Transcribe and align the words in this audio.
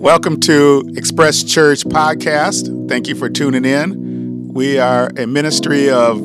Welcome 0.00 0.38
to 0.42 0.88
Express 0.96 1.42
Church 1.42 1.82
Podcast. 1.82 2.88
Thank 2.88 3.08
you 3.08 3.16
for 3.16 3.28
tuning 3.28 3.64
in. 3.64 4.46
We 4.54 4.78
are 4.78 5.10
a 5.16 5.26
ministry 5.26 5.90
of 5.90 6.18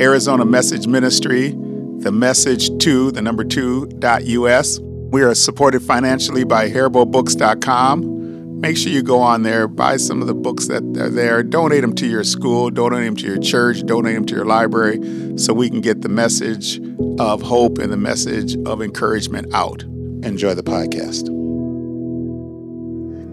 Arizona 0.00 0.44
Message 0.44 0.88
Ministry, 0.88 1.50
the 1.50 2.10
message 2.10 2.76
to 2.82 3.12
the 3.12 3.22
number 3.22 3.44
two 3.44 3.86
dot 4.00 4.24
US. 4.24 4.80
We 4.80 5.22
are 5.22 5.32
supported 5.36 5.80
financially 5.80 6.42
by 6.42 6.70
HariboBooks.com. 6.70 8.60
Make 8.60 8.76
sure 8.76 8.90
you 8.90 9.02
go 9.02 9.20
on 9.20 9.44
there, 9.44 9.68
buy 9.68 9.96
some 9.96 10.20
of 10.20 10.26
the 10.26 10.34
books 10.34 10.66
that 10.66 10.82
are 10.98 11.08
there, 11.08 11.44
donate 11.44 11.82
them 11.82 11.94
to 11.94 12.08
your 12.08 12.24
school, 12.24 12.68
donate 12.68 13.04
them 13.04 13.14
to 13.14 13.26
your 13.26 13.38
church, 13.38 13.82
donate 13.86 14.16
them 14.16 14.26
to 14.26 14.34
your 14.34 14.44
library, 14.44 14.98
so 15.38 15.54
we 15.54 15.70
can 15.70 15.80
get 15.80 16.02
the 16.02 16.08
message 16.08 16.80
of 17.20 17.42
hope 17.42 17.78
and 17.78 17.92
the 17.92 17.96
message 17.96 18.56
of 18.66 18.82
encouragement 18.82 19.54
out. 19.54 19.84
Enjoy 20.24 20.52
the 20.52 20.64
podcast. 20.64 21.39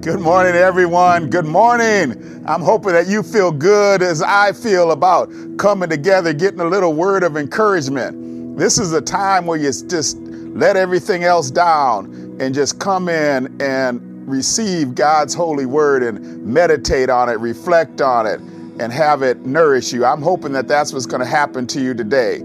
Good 0.07 0.21
morning, 0.21 0.55
everyone. 0.55 1.29
Good 1.29 1.45
morning. 1.45 2.41
I'm 2.47 2.61
hoping 2.61 2.93
that 2.93 3.07
you 3.07 3.21
feel 3.21 3.51
good 3.51 4.01
as 4.01 4.21
I 4.21 4.53
feel 4.53 4.91
about 4.91 5.29
coming 5.57 5.89
together, 5.89 6.31
getting 6.31 6.61
a 6.61 6.65
little 6.65 6.93
word 6.93 7.23
of 7.23 7.35
encouragement. 7.35 8.57
This 8.57 8.77
is 8.77 8.93
a 8.93 9.01
time 9.01 9.45
where 9.45 9.57
you 9.57 9.69
just 9.69 10.17
let 10.17 10.77
everything 10.77 11.25
else 11.25 11.51
down 11.51 12.37
and 12.39 12.55
just 12.55 12.79
come 12.79 13.09
in 13.09 13.53
and 13.61 14.25
receive 14.25 14.95
God's 14.95 15.33
holy 15.33 15.65
word 15.65 16.03
and 16.03 16.41
meditate 16.41 17.09
on 17.09 17.27
it, 17.27 17.37
reflect 17.41 17.99
on 17.99 18.25
it, 18.25 18.39
and 18.79 18.93
have 18.93 19.23
it 19.23 19.45
nourish 19.45 19.91
you. 19.91 20.05
I'm 20.05 20.21
hoping 20.21 20.53
that 20.53 20.69
that's 20.69 20.93
what's 20.93 21.05
going 21.05 21.19
to 21.19 21.27
happen 21.27 21.67
to 21.67 21.81
you 21.81 21.93
today. 21.93 22.35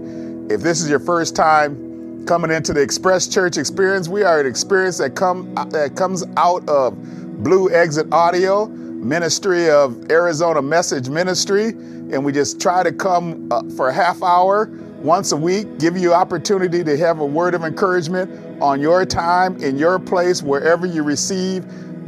If 0.49 0.63
this 0.63 0.81
is 0.81 0.89
your 0.89 0.99
first 0.99 1.33
time 1.33 2.25
coming 2.25 2.51
into 2.51 2.73
the 2.73 2.81
Express 2.81 3.25
Church 3.25 3.55
experience, 3.55 4.09
we 4.09 4.23
are 4.23 4.41
an 4.41 4.47
experience 4.47 4.97
that 4.97 5.15
come 5.15 5.53
that 5.71 5.95
comes 5.95 6.25
out 6.35 6.67
of 6.67 6.97
Blue 7.43 7.69
Exit 7.69 8.07
Audio, 8.13 8.67
Ministry 8.67 9.69
of 9.69 10.09
Arizona 10.09 10.61
Message 10.61 11.09
Ministry, 11.09 11.67
and 11.67 12.23
we 12.23 12.31
just 12.31 12.61
try 12.61 12.83
to 12.83 12.91
come 12.93 13.49
uh, 13.51 13.61
for 13.75 13.89
a 13.89 13.93
half 13.93 14.23
hour 14.23 14.67
once 15.01 15.33
a 15.33 15.35
week, 15.35 15.77
give 15.77 15.97
you 15.97 16.13
opportunity 16.13 16.85
to 16.85 16.95
have 16.95 17.19
a 17.19 17.25
word 17.25 17.53
of 17.53 17.65
encouragement 17.65 18.61
on 18.61 18.79
your 18.79 19.05
time, 19.05 19.57
in 19.57 19.77
your 19.77 19.99
place, 19.99 20.41
wherever 20.41 20.85
you 20.85 21.03
receive 21.03 21.65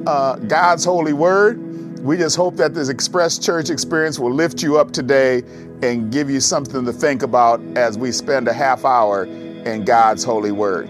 uh, 0.07 0.37
God's 0.37 0.85
holy 0.85 1.11
word. 1.11 1.99
We 1.99 2.15
just 2.15 2.37
hope 2.37 2.55
that 2.55 2.73
this 2.73 2.87
Express 2.87 3.37
Church 3.37 3.69
experience 3.69 4.17
will 4.17 4.33
lift 4.33 4.63
you 4.63 4.77
up 4.77 4.91
today 4.91 5.43
and 5.83 6.13
give 6.13 6.29
you 6.29 6.39
something 6.39 6.85
to 6.85 6.93
think 6.93 7.23
about 7.23 7.59
as 7.75 7.97
we 7.97 8.13
spend 8.13 8.47
a 8.47 8.53
half 8.53 8.85
hour 8.85 9.25
in 9.25 9.83
God's 9.83 10.23
holy 10.23 10.53
word. 10.53 10.87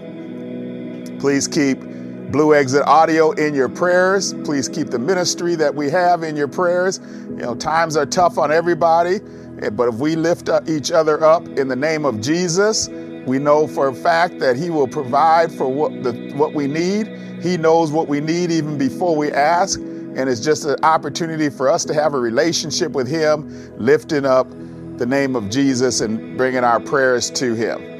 Please 1.18 1.48
keep 1.48 1.82
Blue 2.30 2.54
Exit 2.54 2.82
Audio 2.86 3.30
in 3.32 3.54
your 3.54 3.68
prayers. 3.68 4.34
Please 4.44 4.68
keep 4.68 4.88
the 4.88 4.98
ministry 4.98 5.54
that 5.54 5.72
we 5.72 5.88
have 5.90 6.24
in 6.24 6.34
your 6.34 6.48
prayers. 6.48 6.98
You 7.28 7.36
know, 7.36 7.54
times 7.54 7.96
are 7.96 8.04
tough 8.04 8.36
on 8.36 8.50
everybody, 8.50 9.20
eh, 9.62 9.70
but 9.70 9.88
if 9.88 9.94
we 9.96 10.16
lift 10.16 10.50
each 10.68 10.90
other 10.90 11.22
up 11.22 11.46
in 11.46 11.68
the 11.68 11.76
name 11.76 12.04
of 12.04 12.20
Jesus, 12.20 12.88
we 13.26 13.38
know 13.38 13.68
for 13.68 13.88
a 13.88 13.94
fact 13.94 14.40
that 14.40 14.56
He 14.56 14.70
will 14.70 14.88
provide 14.88 15.52
for 15.52 15.72
what, 15.72 16.02
the, 16.02 16.32
what 16.34 16.52
we 16.52 16.66
need. 16.66 17.06
He 17.40 17.56
knows 17.56 17.92
what 17.92 18.08
we 18.08 18.20
need 18.20 18.50
even 18.50 18.76
before 18.76 19.14
we 19.16 19.30
ask. 19.30 19.78
And 19.78 20.28
it's 20.28 20.40
just 20.40 20.64
an 20.64 20.76
opportunity 20.82 21.48
for 21.48 21.68
us 21.68 21.84
to 21.84 21.94
have 21.94 22.12
a 22.12 22.18
relationship 22.18 22.90
with 22.92 23.06
Him, 23.06 23.72
lifting 23.78 24.24
up 24.24 24.50
the 24.98 25.06
name 25.06 25.36
of 25.36 25.48
Jesus 25.48 26.00
and 26.00 26.36
bringing 26.36 26.64
our 26.64 26.80
prayers 26.80 27.30
to 27.32 27.54
Him. 27.54 27.95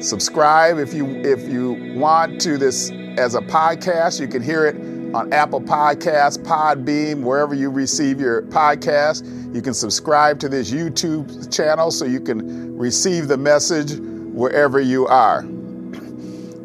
Subscribe 0.00 0.78
if 0.78 0.94
you 0.94 1.06
if 1.24 1.48
you 1.48 1.72
want 1.98 2.40
to 2.42 2.56
this 2.56 2.90
as 3.18 3.34
a 3.34 3.40
podcast. 3.40 4.20
You 4.20 4.28
can 4.28 4.40
hear 4.40 4.64
it 4.66 4.76
on 5.12 5.32
Apple 5.32 5.60
Podcasts, 5.60 6.38
Podbean, 6.38 7.22
wherever 7.22 7.52
you 7.52 7.68
receive 7.68 8.20
your 8.20 8.42
podcast. 8.42 9.24
You 9.52 9.60
can 9.60 9.74
subscribe 9.74 10.38
to 10.40 10.48
this 10.48 10.70
YouTube 10.70 11.52
channel 11.52 11.90
so 11.90 12.04
you 12.04 12.20
can 12.20 12.78
receive 12.78 13.26
the 13.26 13.36
message 13.36 13.98
wherever 13.98 14.78
you 14.78 15.08
are. 15.08 15.44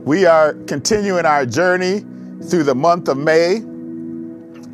We 0.04 0.28
are 0.28 0.54
continuing 0.68 1.26
our 1.26 1.48
journey 1.48 2.06
through 2.44 2.64
the 2.64 2.76
month 2.76 3.08
of 3.08 3.18
May. 3.18 3.64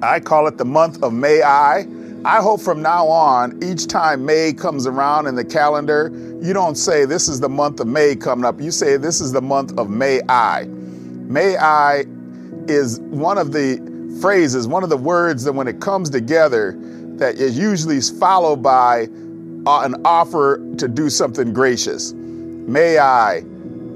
I 0.01 0.19
call 0.19 0.47
it 0.47 0.57
the 0.57 0.65
month 0.65 1.01
of 1.01 1.13
May 1.13 1.43
I. 1.43 1.87
I 2.25 2.41
hope 2.41 2.59
from 2.59 2.81
now 2.81 3.07
on, 3.07 3.63
each 3.63 3.87
time 3.87 4.25
May 4.25 4.51
comes 4.51 4.85
around 4.85 5.27
in 5.27 5.35
the 5.35 5.45
calendar, 5.45 6.09
you 6.41 6.53
don't 6.53 6.75
say 6.75 7.05
this 7.05 7.27
is 7.27 7.39
the 7.39 7.49
month 7.49 7.79
of 7.79 7.87
May 7.87 8.15
coming 8.15 8.45
up. 8.45 8.61
You 8.61 8.71
say 8.71 8.97
this 8.97 9.21
is 9.21 9.31
the 9.31 9.41
month 9.41 9.77
of 9.77 9.89
May 9.89 10.21
I. 10.29 10.65
May 10.65 11.57
I 11.57 12.05
is 12.67 12.99
one 12.99 13.37
of 13.37 13.51
the 13.51 13.77
phrases, 14.21 14.67
one 14.67 14.83
of 14.83 14.89
the 14.89 14.97
words 14.97 15.43
that 15.43 15.53
when 15.53 15.67
it 15.67 15.79
comes 15.81 16.09
together, 16.09 16.75
that 17.17 17.35
is 17.35 17.57
usually 17.57 17.99
followed 18.01 18.63
by 18.63 19.01
an 19.65 20.01
offer 20.05 20.57
to 20.77 20.87
do 20.87 21.09
something 21.09 21.53
gracious. 21.53 22.13
May 22.13 22.97
I 22.97 23.43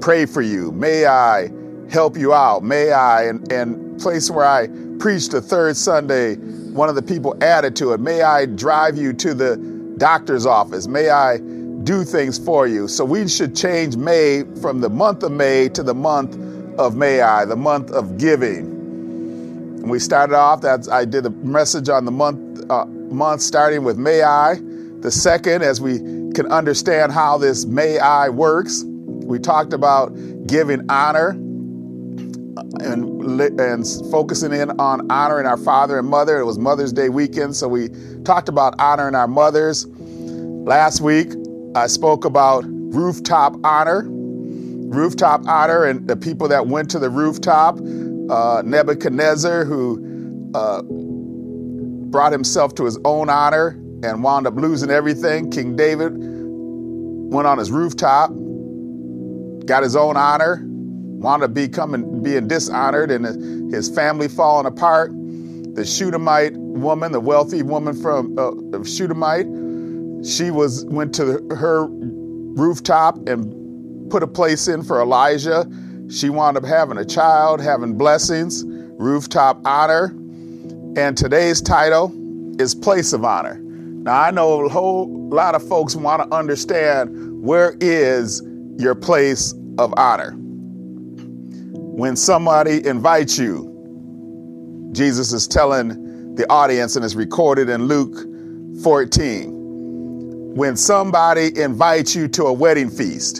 pray 0.00 0.26
for 0.26 0.42
you? 0.42 0.70
May 0.72 1.06
I 1.06 1.50
help 1.90 2.16
you 2.16 2.34
out? 2.34 2.62
May 2.62 2.92
I, 2.92 3.24
and, 3.24 3.50
and 3.50 3.98
place 3.98 4.30
where 4.30 4.44
I 4.44 4.68
preached 4.98 5.30
the 5.30 5.40
third 5.40 5.76
Sunday, 5.76 6.34
one 6.34 6.88
of 6.88 6.94
the 6.94 7.02
people 7.02 7.36
added 7.42 7.74
to 7.76 7.92
it, 7.92 8.00
may 8.00 8.22
I 8.22 8.46
drive 8.46 8.96
you 8.96 9.12
to 9.14 9.34
the 9.34 9.56
doctor's 9.96 10.44
office? 10.44 10.86
May 10.86 11.10
I 11.10 11.38
do 11.84 12.04
things 12.04 12.38
for 12.38 12.66
you? 12.66 12.88
So 12.88 13.04
we 13.04 13.28
should 13.28 13.54
change 13.54 13.96
May 13.96 14.44
from 14.60 14.80
the 14.80 14.88
month 14.88 15.22
of 15.22 15.32
May 15.32 15.68
to 15.70 15.82
the 15.82 15.94
month 15.94 16.36
of 16.78 16.96
May 16.96 17.20
I, 17.20 17.44
the 17.44 17.56
month 17.56 17.90
of 17.90 18.18
giving. 18.18 18.66
And 18.66 19.90
we 19.90 19.98
started 19.98 20.34
off 20.34 20.62
that 20.62 20.88
I 20.90 21.04
did 21.04 21.26
a 21.26 21.30
message 21.30 21.88
on 21.88 22.04
the 22.04 22.10
month 22.10 22.68
uh, 22.70 22.86
month 22.86 23.42
starting 23.42 23.84
with 23.84 23.98
May 23.98 24.22
I. 24.22 24.56
The 25.00 25.10
second, 25.10 25.62
as 25.62 25.80
we 25.80 25.98
can 26.32 26.46
understand 26.50 27.12
how 27.12 27.36
this 27.36 27.66
May 27.66 27.98
I 27.98 28.30
works, 28.30 28.82
we 28.86 29.38
talked 29.38 29.74
about 29.74 30.08
giving 30.46 30.90
honor 30.90 31.30
and 32.80 33.14
and 33.60 33.86
focusing 34.10 34.52
in 34.52 34.70
on 34.80 35.10
honoring 35.10 35.46
our 35.46 35.56
father 35.56 35.98
and 35.98 36.08
mother. 36.08 36.38
It 36.38 36.44
was 36.44 36.58
Mother's 36.58 36.92
Day 36.92 37.08
weekend, 37.08 37.54
so 37.56 37.68
we 37.68 37.90
talked 38.24 38.48
about 38.48 38.74
honoring 38.78 39.14
our 39.14 39.28
mothers. 39.28 39.86
Last 39.86 41.02
week, 41.02 41.28
I 41.74 41.86
spoke 41.86 42.24
about 42.24 42.64
rooftop 42.66 43.56
honor 43.64 44.08
rooftop 44.94 45.46
honor 45.46 45.84
and 45.84 46.06
the 46.06 46.16
people 46.16 46.48
that 46.48 46.66
went 46.66 46.90
to 46.90 46.98
the 46.98 47.10
rooftop. 47.10 47.78
Uh, 48.30 48.62
Nebuchadnezzar, 48.64 49.64
who 49.64 50.50
uh, 50.54 50.82
brought 52.10 52.32
himself 52.32 52.74
to 52.76 52.84
his 52.84 52.98
own 53.04 53.28
honor 53.28 53.70
and 54.02 54.22
wound 54.22 54.46
up 54.46 54.54
losing 54.54 54.90
everything. 54.90 55.50
King 55.50 55.76
David 55.76 56.12
went 56.14 57.46
on 57.46 57.58
his 57.58 57.70
rooftop, 57.70 58.30
got 59.66 59.82
his 59.82 59.96
own 59.96 60.16
honor, 60.16 60.62
wound 60.64 61.42
up 61.42 61.52
becoming 61.52 62.22
being 62.22 62.48
dishonored, 62.48 63.10
and 63.10 63.72
his 63.72 63.90
family 63.90 64.28
falling 64.28 64.66
apart. 64.66 65.12
The 65.74 65.84
Shunammite 65.84 66.56
woman, 66.56 67.12
the 67.12 67.20
wealthy 67.20 67.62
woman 67.62 68.00
from 68.00 68.38
uh, 68.38 68.84
Shunammite, 68.84 69.46
she 70.24 70.50
was 70.50 70.84
went 70.86 71.14
to 71.16 71.40
her 71.50 71.86
rooftop 71.86 73.16
and 73.28 74.10
put 74.10 74.22
a 74.22 74.26
place 74.26 74.68
in 74.68 74.82
for 74.82 75.00
Elijah. 75.00 75.68
She 76.08 76.30
wound 76.30 76.56
up 76.56 76.64
having 76.64 76.98
a 76.98 77.04
child, 77.04 77.60
having 77.60 77.96
blessings, 77.96 78.64
rooftop 78.66 79.60
honor. 79.66 80.14
And 80.96 81.16
today's 81.16 81.60
title 81.60 82.12
is 82.60 82.74
Place 82.74 83.12
of 83.12 83.24
Honor. 83.24 83.60
Now, 83.60 84.20
I 84.20 84.30
know 84.30 84.64
a 84.64 84.68
whole 84.68 85.28
lot 85.30 85.54
of 85.54 85.66
folks 85.66 85.96
want 85.96 86.22
to 86.22 86.36
understand 86.36 87.42
where 87.42 87.76
is 87.80 88.42
your 88.78 88.94
place 88.94 89.52
of 89.78 89.92
honor. 89.96 90.34
When 90.36 92.16
somebody 92.16 92.86
invites 92.86 93.38
you, 93.38 93.70
Jesus 94.92 95.32
is 95.32 95.48
telling 95.48 96.34
the 96.34 96.48
audience, 96.50 96.96
and 96.96 97.04
it's 97.04 97.14
recorded 97.14 97.68
in 97.68 97.86
Luke 97.86 98.14
14. 98.82 99.53
When 100.54 100.76
somebody 100.76 101.58
invites 101.60 102.14
you 102.14 102.28
to 102.28 102.44
a 102.44 102.52
wedding 102.52 102.88
feast, 102.88 103.38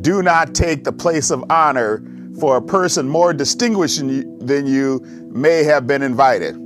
do 0.00 0.22
not 0.22 0.54
take 0.54 0.82
the 0.82 0.90
place 0.90 1.30
of 1.30 1.44
honor, 1.50 2.02
for 2.40 2.56
a 2.56 2.62
person 2.62 3.06
more 3.06 3.34
distinguished 3.34 3.98
than 3.98 4.66
you 4.66 5.00
may 5.30 5.62
have 5.62 5.86
been 5.86 6.00
invited. 6.00 6.56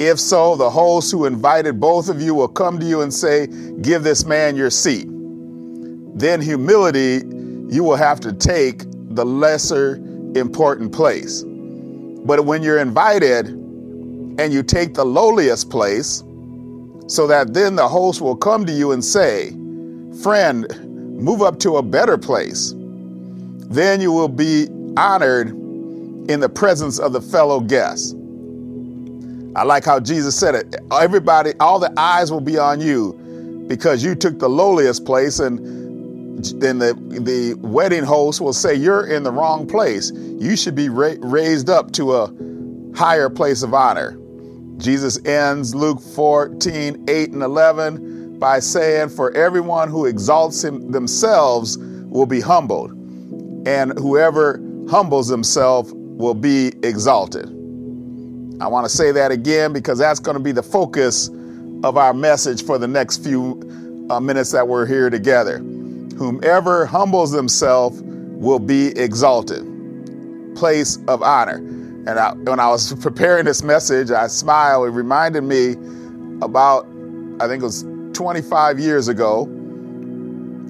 If 0.00 0.20
so, 0.20 0.54
the 0.54 0.70
host 0.70 1.10
who 1.10 1.24
invited 1.24 1.80
both 1.80 2.08
of 2.08 2.22
you 2.22 2.36
will 2.36 2.46
come 2.46 2.78
to 2.78 2.86
you 2.86 3.00
and 3.00 3.12
say, 3.12 3.48
Give 3.80 4.04
this 4.04 4.24
man 4.24 4.54
your 4.54 4.70
seat. 4.70 5.08
Then, 5.08 6.40
humility, 6.40 7.26
you 7.74 7.82
will 7.82 7.96
have 7.96 8.20
to 8.20 8.32
take 8.32 8.84
the 9.16 9.26
lesser 9.26 9.96
important 10.36 10.92
place. 10.92 11.42
But 11.42 12.44
when 12.44 12.62
you're 12.62 12.78
invited 12.78 13.48
and 13.48 14.52
you 14.52 14.62
take 14.62 14.94
the 14.94 15.04
lowliest 15.04 15.68
place, 15.68 16.22
so 17.06 17.26
that 17.26 17.54
then 17.54 17.76
the 17.76 17.88
host 17.88 18.20
will 18.20 18.36
come 18.36 18.64
to 18.66 18.72
you 18.72 18.92
and 18.92 19.04
say, 19.04 19.50
Friend, 20.22 20.66
move 21.20 21.42
up 21.42 21.58
to 21.60 21.76
a 21.76 21.82
better 21.82 22.16
place. 22.16 22.74
Then 22.76 24.00
you 24.00 24.12
will 24.12 24.28
be 24.28 24.68
honored 24.96 25.48
in 25.48 26.40
the 26.40 26.48
presence 26.48 26.98
of 26.98 27.12
the 27.12 27.20
fellow 27.20 27.60
guests. 27.60 28.14
I 29.56 29.62
like 29.62 29.84
how 29.84 30.00
Jesus 30.00 30.36
said 30.36 30.54
it. 30.54 30.74
Everybody, 30.92 31.52
all 31.60 31.78
the 31.78 31.92
eyes 31.96 32.32
will 32.32 32.40
be 32.40 32.58
on 32.58 32.80
you 32.80 33.12
because 33.68 34.02
you 34.02 34.14
took 34.14 34.38
the 34.38 34.48
lowliest 34.48 35.04
place 35.04 35.38
and 35.38 35.58
then 36.60 36.78
the 36.78 36.94
the 37.20 37.54
wedding 37.60 38.02
host 38.02 38.40
will 38.40 38.52
say 38.52 38.74
you're 38.74 39.06
in 39.06 39.22
the 39.22 39.30
wrong 39.30 39.66
place. 39.66 40.10
You 40.12 40.56
should 40.56 40.74
be 40.74 40.88
ra- 40.88 41.14
raised 41.20 41.70
up 41.70 41.92
to 41.92 42.14
a 42.14 42.32
higher 42.96 43.30
place 43.30 43.62
of 43.62 43.72
honor. 43.72 44.18
Jesus 44.78 45.24
ends 45.24 45.74
Luke 45.74 46.00
14, 46.00 47.04
8 47.08 47.30
and 47.32 47.42
11 47.42 48.38
by 48.38 48.58
saying, 48.58 49.08
For 49.10 49.32
everyone 49.32 49.88
who 49.88 50.06
exalts 50.06 50.62
him, 50.62 50.90
themselves 50.90 51.78
will 51.78 52.26
be 52.26 52.40
humbled, 52.40 52.92
and 53.66 53.96
whoever 53.98 54.60
humbles 54.88 55.28
himself 55.28 55.90
will 55.92 56.34
be 56.34 56.72
exalted. 56.82 57.46
I 58.60 58.68
want 58.68 58.84
to 58.84 58.94
say 58.94 59.10
that 59.12 59.32
again 59.32 59.72
because 59.72 59.98
that's 59.98 60.20
going 60.20 60.36
to 60.36 60.42
be 60.42 60.52
the 60.52 60.62
focus 60.62 61.28
of 61.82 61.96
our 61.96 62.14
message 62.14 62.64
for 62.64 62.78
the 62.78 62.86
next 62.86 63.22
few 63.24 63.60
uh, 64.10 64.20
minutes 64.20 64.52
that 64.52 64.66
we're 64.66 64.86
here 64.86 65.10
together. 65.10 65.58
Whomever 66.16 66.86
humbles 66.86 67.32
himself 67.32 68.00
will 68.00 68.60
be 68.60 68.88
exalted. 68.98 69.64
Place 70.54 70.98
of 71.08 71.22
honor. 71.22 71.58
And 72.06 72.18
I, 72.18 72.34
when 72.34 72.60
I 72.60 72.68
was 72.68 72.92
preparing 72.94 73.46
this 73.46 73.62
message, 73.62 74.10
I 74.10 74.26
smiled. 74.26 74.88
It 74.88 74.90
reminded 74.90 75.42
me 75.42 75.72
about, 76.42 76.86
I 77.40 77.48
think 77.48 77.62
it 77.62 77.66
was 77.66 77.84
25 78.12 78.78
years 78.78 79.08
ago, 79.08 79.44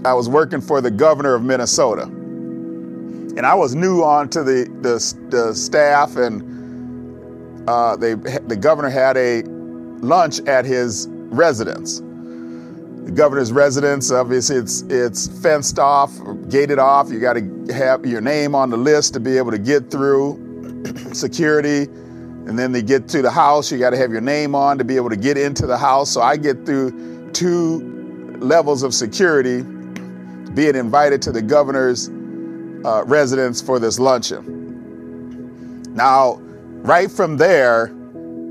I 0.04 0.14
was 0.14 0.28
working 0.28 0.60
for 0.60 0.80
the 0.80 0.92
governor 0.92 1.34
of 1.34 1.42
Minnesota. 1.42 2.02
And 2.02 3.44
I 3.44 3.54
was 3.54 3.74
new 3.74 4.04
onto 4.04 4.44
the, 4.44 4.70
the, 4.80 5.14
the 5.30 5.54
staff, 5.54 6.16
and 6.16 7.68
uh, 7.68 7.96
they, 7.96 8.14
the 8.14 8.56
governor 8.56 8.90
had 8.90 9.16
a 9.16 9.42
lunch 10.04 10.38
at 10.40 10.64
his 10.64 11.08
residence. 11.10 11.98
The 11.98 13.12
governor's 13.12 13.50
residence, 13.50 14.12
obviously, 14.12 14.56
it's 14.56 14.82
it's 14.82 15.26
fenced 15.42 15.78
off, 15.78 16.12
gated 16.48 16.78
off. 16.78 17.10
You 17.10 17.18
got 17.18 17.34
to 17.34 17.72
have 17.74 18.06
your 18.06 18.20
name 18.20 18.54
on 18.54 18.70
the 18.70 18.78
list 18.78 19.12
to 19.14 19.20
be 19.20 19.36
able 19.36 19.50
to 19.50 19.58
get 19.58 19.90
through 19.90 20.43
security. 21.12 21.82
And 22.46 22.58
then 22.58 22.72
they 22.72 22.82
get 22.82 23.08
to 23.08 23.22
the 23.22 23.30
house, 23.30 23.72
you 23.72 23.78
got 23.78 23.90
to 23.90 23.96
have 23.96 24.12
your 24.12 24.20
name 24.20 24.54
on 24.54 24.76
to 24.78 24.84
be 24.84 24.96
able 24.96 25.08
to 25.10 25.16
get 25.16 25.38
into 25.38 25.66
the 25.66 25.78
house. 25.78 26.10
So 26.10 26.20
I 26.20 26.36
get 26.36 26.66
through 26.66 27.30
two 27.32 28.36
levels 28.38 28.82
of 28.82 28.92
security, 28.92 29.62
being 30.52 30.76
invited 30.76 31.22
to 31.22 31.32
the 31.32 31.40
governor's 31.40 32.10
uh, 32.84 33.02
residence 33.06 33.62
for 33.62 33.78
this 33.78 33.98
luncheon. 33.98 35.82
Now, 35.94 36.34
right 36.82 37.10
from 37.10 37.38
there, 37.38 37.88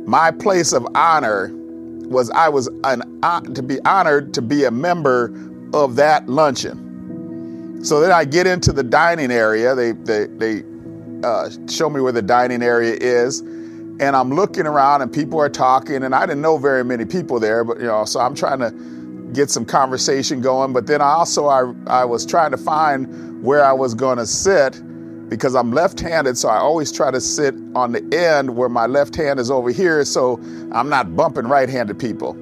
my 0.08 0.32
place 0.32 0.74
of 0.74 0.88
honor 0.96 1.52
was 1.54 2.30
I 2.32 2.50
was 2.50 2.68
an, 2.84 3.20
uh, 3.24 3.42
to 3.42 3.62
be 3.62 3.80
honored 3.82 4.34
to 4.34 4.42
be 4.42 4.66
a 4.66 4.72
member 4.72 5.34
of 5.74 5.96
that 5.96 6.28
luncheon. 6.28 7.80
So 7.84 8.00
then 8.00 8.12
I 8.12 8.26
get 8.26 8.48
into 8.48 8.72
the 8.72 8.84
dining 8.84 9.32
area. 9.32 9.76
They 9.76 9.92
they 9.92 10.26
they 10.28 10.64
uh, 11.24 11.50
show 11.70 11.90
me 11.90 12.02
where 12.02 12.12
the 12.12 12.22
dining 12.22 12.62
area 12.62 12.96
is, 13.00 13.40
and 13.40 14.16
I'm 14.16 14.34
looking 14.34 14.66
around 14.66 15.02
and 15.02 15.12
people 15.12 15.40
are 15.40 15.50
talking, 15.50 16.04
and 16.04 16.14
I 16.14 16.26
didn't 16.26 16.42
know 16.42 16.58
very 16.58 16.84
many 16.84 17.06
people 17.06 17.40
there, 17.40 17.64
but 17.64 17.80
you 17.80 17.86
know, 17.86 18.06
so 18.06 18.20
I'm 18.20 18.36
trying 18.36 18.60
to 18.60 18.72
get 19.34 19.50
some 19.50 19.66
conversation 19.66 20.42
going. 20.42 20.74
But 20.74 20.88
then 20.88 21.02
I 21.02 21.10
also 21.10 21.48
I 21.48 21.74
I 21.88 22.06
was 22.06 22.26
trying 22.26 22.52
to 22.52 22.58
find 22.58 23.44
where 23.44 23.64
I 23.64 23.74
was 23.74 23.94
going 23.94 24.18
to 24.18 24.26
sit 24.26 24.82
because 25.30 25.56
I'm 25.56 25.72
left-handed, 25.72 26.38
so 26.38 26.50
I 26.50 26.58
always 26.58 26.92
try 26.92 27.10
to 27.10 27.20
sit 27.20 27.56
on 27.76 27.92
the 27.92 28.04
end 28.16 28.56
where 28.56 28.70
my 28.70 28.86
left 28.86 29.16
hand 29.16 29.40
is 29.40 29.50
over 29.50 29.72
here, 29.72 30.06
so 30.06 30.40
I'm 30.72 30.90
not 30.90 31.16
bumping 31.16 31.48
right-handed 31.48 31.98
people. 31.98 32.38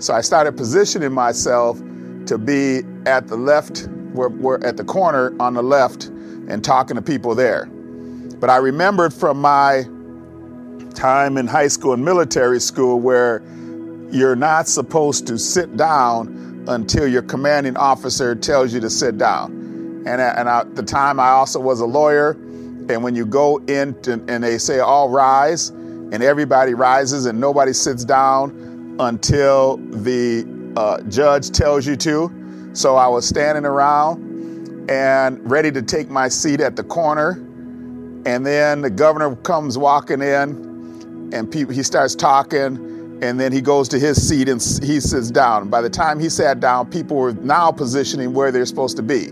So 0.00 0.12
I 0.12 0.22
started 0.22 0.56
positioning 0.56 1.12
myself 1.12 1.78
to 2.26 2.38
be 2.38 2.82
at 3.06 3.28
the 3.28 3.36
left, 3.36 3.86
we're, 4.12 4.28
we're 4.28 4.58
at 4.64 4.76
the 4.76 4.84
corner 4.84 5.34
on 5.40 5.54
the 5.54 5.62
left, 5.62 6.06
and 6.48 6.64
talking 6.64 6.96
to 6.96 7.02
people 7.02 7.34
there. 7.36 7.70
But 8.42 8.50
I 8.50 8.56
remembered 8.56 9.14
from 9.14 9.40
my 9.40 9.84
time 10.94 11.38
in 11.38 11.46
high 11.46 11.68
school 11.68 11.92
and 11.92 12.04
military 12.04 12.58
school 12.58 12.98
where 12.98 13.40
you're 14.10 14.34
not 14.34 14.66
supposed 14.66 15.28
to 15.28 15.38
sit 15.38 15.76
down 15.76 16.64
until 16.66 17.06
your 17.06 17.22
commanding 17.22 17.76
officer 17.76 18.34
tells 18.34 18.74
you 18.74 18.80
to 18.80 18.90
sit 18.90 19.16
down. 19.16 19.52
And, 20.08 20.20
and 20.20 20.48
at 20.48 20.74
the 20.74 20.82
time, 20.82 21.20
I 21.20 21.28
also 21.28 21.60
was 21.60 21.78
a 21.78 21.86
lawyer. 21.86 22.32
And 22.32 23.04
when 23.04 23.14
you 23.14 23.26
go 23.26 23.58
in 23.68 23.94
to, 24.02 24.14
and 24.26 24.42
they 24.42 24.58
say, 24.58 24.80
all 24.80 25.08
rise, 25.08 25.68
and 25.68 26.20
everybody 26.20 26.74
rises 26.74 27.26
and 27.26 27.38
nobody 27.38 27.72
sits 27.72 28.04
down 28.04 28.96
until 28.98 29.76
the 29.76 30.44
uh, 30.76 31.00
judge 31.02 31.50
tells 31.52 31.86
you 31.86 31.94
to. 31.94 32.70
So 32.72 32.96
I 32.96 33.06
was 33.06 33.24
standing 33.24 33.64
around 33.64 34.90
and 34.90 35.48
ready 35.48 35.70
to 35.70 35.80
take 35.80 36.10
my 36.10 36.26
seat 36.26 36.60
at 36.60 36.74
the 36.74 36.82
corner. 36.82 37.40
And 38.24 38.46
then 38.46 38.82
the 38.82 38.90
governor 38.90 39.34
comes 39.36 39.76
walking 39.76 40.22
in 40.22 41.30
and 41.32 41.52
he 41.52 41.82
starts 41.82 42.14
talking 42.14 42.92
and 43.22 43.38
then 43.38 43.52
he 43.52 43.60
goes 43.60 43.88
to 43.88 43.98
his 43.98 44.28
seat 44.28 44.48
and 44.48 44.60
he 44.82 44.98
sits 44.98 45.30
down. 45.30 45.68
By 45.68 45.80
the 45.80 45.90
time 45.90 46.18
he 46.18 46.28
sat 46.28 46.58
down, 46.58 46.90
people 46.90 47.16
were 47.16 47.32
now 47.34 47.70
positioning 47.70 48.34
where 48.34 48.50
they're 48.50 48.66
supposed 48.66 48.96
to 48.96 49.02
be. 49.02 49.28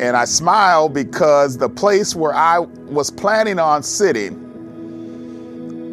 And 0.00 0.16
I 0.16 0.24
smiled 0.24 0.94
because 0.94 1.58
the 1.58 1.68
place 1.68 2.16
where 2.16 2.34
I 2.34 2.60
was 2.60 3.10
planning 3.10 3.58
on 3.58 3.82
sitting 3.82 4.42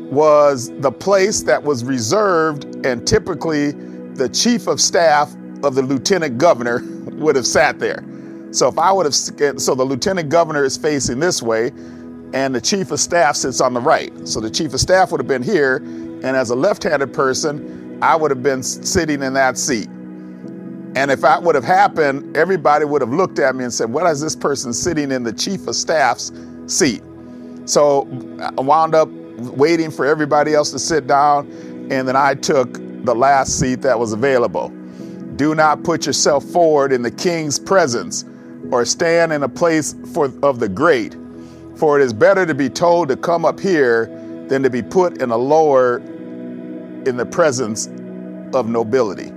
was 0.10 0.71
the 0.80 0.92
place 0.92 1.42
that 1.44 1.62
was 1.62 1.83
reserved, 1.83 2.86
and 2.86 3.06
typically 3.06 3.71
the 4.13 4.30
chief 4.30 4.68
of 4.68 4.81
staff 4.81 5.31
of 5.62 5.75
the 5.75 5.81
lieutenant 5.81 6.38
governor 6.38 6.81
would 7.13 7.36
have 7.36 7.45
sat 7.45 7.80
there. 7.80 8.04
So 8.51 8.68
if 8.68 8.80
I 8.80 8.92
would 8.92 9.06
have, 9.06 9.13
so 9.13 9.75
the 9.75 9.83
lieutenant 9.83 10.30
governor 10.30 10.63
is 10.63 10.77
facing 10.77 11.19
this 11.19 11.44
way, 11.44 11.71
and 12.33 12.53
the 12.53 12.61
chief 12.61 12.91
of 12.91 12.99
staff 12.99 13.35
sits 13.35 13.61
on 13.61 13.73
the 13.73 13.81
right. 13.81 14.11
So 14.27 14.39
the 14.39 14.49
chief 14.49 14.73
of 14.73 14.79
staff 14.79 15.11
would 15.11 15.19
have 15.19 15.27
been 15.27 15.43
here, 15.43 15.77
and 15.77 16.25
as 16.25 16.49
a 16.49 16.55
left 16.55 16.83
handed 16.83 17.13
person, 17.13 17.99
I 18.01 18.15
would 18.15 18.31
have 18.31 18.43
been 18.43 18.63
sitting 18.63 19.23
in 19.23 19.33
that 19.33 19.57
seat. 19.57 19.87
And 20.95 21.11
if 21.11 21.21
that 21.21 21.43
would 21.43 21.55
have 21.55 21.63
happened, 21.63 22.35
everybody 22.35 22.85
would 22.85 23.01
have 23.01 23.13
looked 23.13 23.39
at 23.39 23.55
me 23.55 23.63
and 23.63 23.73
said, 23.73 23.91
What 23.91 24.05
is 24.07 24.21
this 24.21 24.35
person 24.35 24.73
sitting 24.73 25.11
in 25.11 25.23
the 25.23 25.33
chief 25.33 25.67
of 25.67 25.75
staff's 25.75 26.31
seat? 26.67 27.03
So 27.65 28.07
I 28.57 28.61
wound 28.61 28.95
up 28.95 29.09
waiting 29.09 29.91
for 29.91 30.05
everybody 30.05 30.53
else 30.53 30.71
to 30.71 30.79
sit 30.79 31.07
down, 31.07 31.47
and 31.92 32.07
then 32.07 32.15
I 32.15 32.33
took 32.33 32.73
the 33.06 33.13
last 33.13 33.59
seat 33.59 33.81
that 33.81 33.97
was 33.97 34.13
available. 34.13 34.69
Do 35.35 35.56
not 35.56 35.83
put 35.83 36.06
yourself 36.06 36.44
forward 36.45 36.92
in 36.92 37.01
the 37.01 37.11
king's 37.11 37.59
presence 37.59 38.25
or 38.71 38.83
stand 38.85 39.31
in 39.31 39.44
a 39.44 39.49
place 39.49 39.95
for, 40.13 40.31
of 40.44 40.59
the 40.59 40.68
great, 40.68 41.15
for 41.80 41.98
it 42.00 42.04
is 42.04 42.12
better 42.12 42.45
to 42.45 42.54
be 42.54 42.69
told 42.69 43.07
to 43.07 43.16
come 43.16 43.45
up 43.45 43.59
here 43.59 44.07
than 44.50 44.62
to 44.62 44.69
be 44.69 44.81
put 44.81 45.21
in 45.21 45.31
a 45.31 45.38
lower 45.38 45.98
in 45.98 47.16
the 47.16 47.26
presence 47.26 47.88
of 48.54 48.68
nobility. 48.68 49.31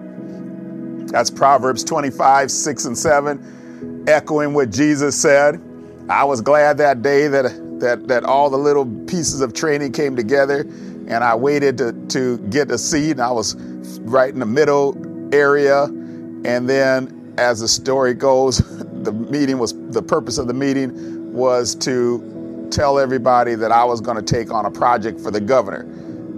That's 1.12 1.30
Proverbs 1.30 1.84
25, 1.84 2.50
6 2.50 2.84
and 2.86 2.98
7, 2.98 4.04
echoing 4.08 4.54
what 4.54 4.70
Jesus 4.70 5.14
said. 5.14 5.60
I 6.08 6.24
was 6.24 6.40
glad 6.40 6.78
that 6.78 7.02
day 7.02 7.28
that, 7.28 7.80
that, 7.80 8.08
that 8.08 8.24
all 8.24 8.50
the 8.50 8.58
little 8.58 8.86
pieces 9.06 9.40
of 9.40 9.54
training 9.54 9.92
came 9.92 10.16
together 10.16 10.60
and 10.60 11.22
I 11.22 11.34
waited 11.36 11.78
to, 11.78 11.92
to 12.08 12.38
get 12.48 12.70
a 12.70 12.78
seat 12.78 13.12
and 13.12 13.20
I 13.20 13.30
was 13.30 13.54
right 14.00 14.32
in 14.32 14.40
the 14.40 14.46
middle 14.46 14.96
area. 15.34 15.84
And 15.84 16.68
then 16.68 17.34
as 17.38 17.60
the 17.60 17.68
story 17.68 18.14
goes, 18.14 18.58
the 19.02 19.12
meeting 19.12 19.58
was, 19.58 19.74
the 19.90 20.02
purpose 20.02 20.38
of 20.38 20.48
the 20.48 20.54
meeting 20.54 21.32
was 21.32 21.74
to 21.76 22.31
tell 22.72 22.98
everybody 22.98 23.54
that 23.54 23.70
I 23.70 23.84
was 23.84 24.00
going 24.00 24.16
to 24.16 24.22
take 24.22 24.50
on 24.50 24.64
a 24.64 24.70
project 24.70 25.20
for 25.20 25.30
the 25.30 25.40
governor. 25.40 25.82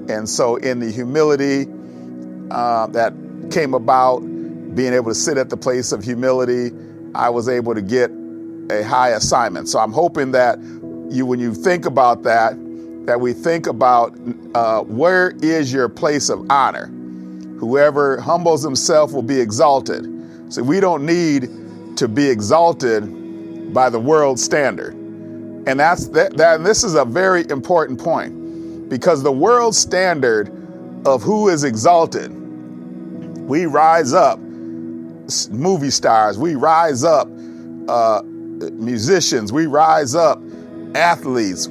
And 0.09 0.29
so 0.29 0.57
in 0.57 0.81
the 0.81 0.91
humility 0.91 1.67
uh, 2.51 2.89
that 2.89 3.15
came 3.51 3.75
about, 3.75 4.21
being 4.75 4.93
able 4.93 5.11
to 5.11 5.15
sit 5.15 5.39
at 5.39 5.51
the 5.51 5.57
place 5.57 5.93
of 5.93 6.03
humility, 6.03 6.73
I 7.15 7.31
was 7.31 7.49
able 7.49 7.75
to 7.75 7.83
get 7.83 8.11
a 8.71 8.83
high 8.83 9.11
assignment. 9.11 9.69
So 9.69 9.79
I'm 9.79 9.93
hoping 9.93 10.33
that 10.33 10.59
you, 11.11 11.25
when 11.27 11.39
you 11.39 11.55
think 11.55 11.87
about 11.87 12.25
that, 12.25 12.55
that 13.07 13.21
we 13.21 13.33
think 13.33 13.67
about 13.67 14.19
uh, 14.55 14.81
where 14.83 15.35
is 15.43 15.73
your 15.73 15.89
place 15.89 16.29
of 16.29 16.51
honor. 16.51 16.87
Whoever 17.59 18.21
humbles 18.21 18.63
himself 18.63 19.13
will 19.13 19.23
be 19.23 19.41
exalted. 19.41 20.11
So 20.53 20.63
we 20.63 20.81
don't 20.81 21.07
need 21.07 21.49
to 21.97 22.09
be 22.09 22.29
exalted 22.29 23.73
by 23.73 23.91
the 23.91 24.01
world 24.01 24.41
standard. 24.41 24.97
And 25.67 25.81
that's 25.81 26.09
that, 26.09 26.37
that 26.37 26.57
and 26.57 26.67
this 26.67 26.85
is 26.85 26.95
a 26.95 27.05
very 27.05 27.49
important 27.49 27.99
point 27.99 28.89
because 28.89 29.23
the 29.23 29.33
world 29.33 29.75
standard 29.75 30.49
of 31.07 31.23
who 31.23 31.49
is 31.49 31.65
exalted, 31.65 32.31
we 33.49 33.67
rise 33.67 34.13
up 34.13 34.39
movie 35.51 35.91
stars, 35.91 36.39
we 36.39 36.55
rise 36.55 37.03
up 37.03 37.29
uh, 37.89 38.23
musicians, 38.25 39.53
we 39.53 39.67
rise 39.67 40.15
up 40.15 40.41
athletes, 40.95 41.69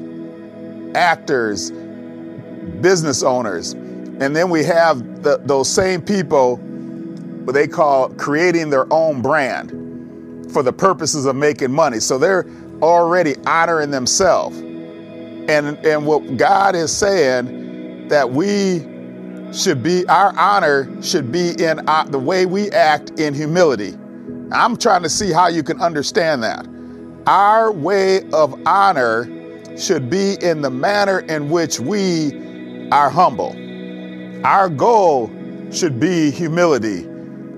actors, 0.96 1.72
business 2.82 3.24
owners. 3.24 3.74
And 3.74 4.36
then 4.36 4.50
we 4.50 4.64
have 4.64 5.24
the, 5.24 5.40
those 5.44 5.70
same 5.70 6.02
people, 6.02 6.58
what 6.58 7.54
they 7.54 7.68
call 7.68 8.10
creating 8.10 8.70
their 8.70 8.92
own 8.92 9.22
brand 9.22 10.52
for 10.52 10.62
the 10.64 10.74
purposes 10.74 11.26
of 11.26 11.36
making 11.36 11.72
money. 11.72 12.00
So 12.00 12.18
they're 12.18 12.46
already 12.84 13.36
honoring 13.48 13.92
themselves. 13.92 14.58
And, 14.60 15.78
and 15.86 16.06
what 16.06 16.38
God 16.38 16.76
is 16.76 16.96
saying 16.96 18.08
that 18.10 18.32
we 18.32 18.80
should 19.54 19.82
be, 19.82 20.06
our 20.08 20.38
honor 20.38 21.02
should 21.02 21.32
be 21.32 21.52
in 21.64 21.88
our, 21.88 22.06
the 22.06 22.20
way 22.20 22.46
we 22.46 22.70
act 22.72 23.12
in 23.20 23.34
humility. 23.34 23.94
I'm 24.52 24.78
trying 24.78 25.04
to 25.04 25.10
see 25.10 25.32
how 25.32 25.48
you 25.48 25.64
can 25.64 25.80
understand 25.82 26.44
that. 26.44 26.68
Our 27.26 27.72
way 27.72 28.30
of 28.32 28.54
honor 28.68 29.30
should 29.78 30.10
be 30.10 30.36
in 30.42 30.62
the 30.62 30.70
manner 30.70 31.20
in 31.20 31.50
which 31.50 31.80
we 31.80 32.90
are 32.92 33.10
humble. 33.10 33.56
Our 34.46 34.70
goal 34.70 35.32
should 35.72 36.00
be 36.00 36.32
humility, 36.32 37.04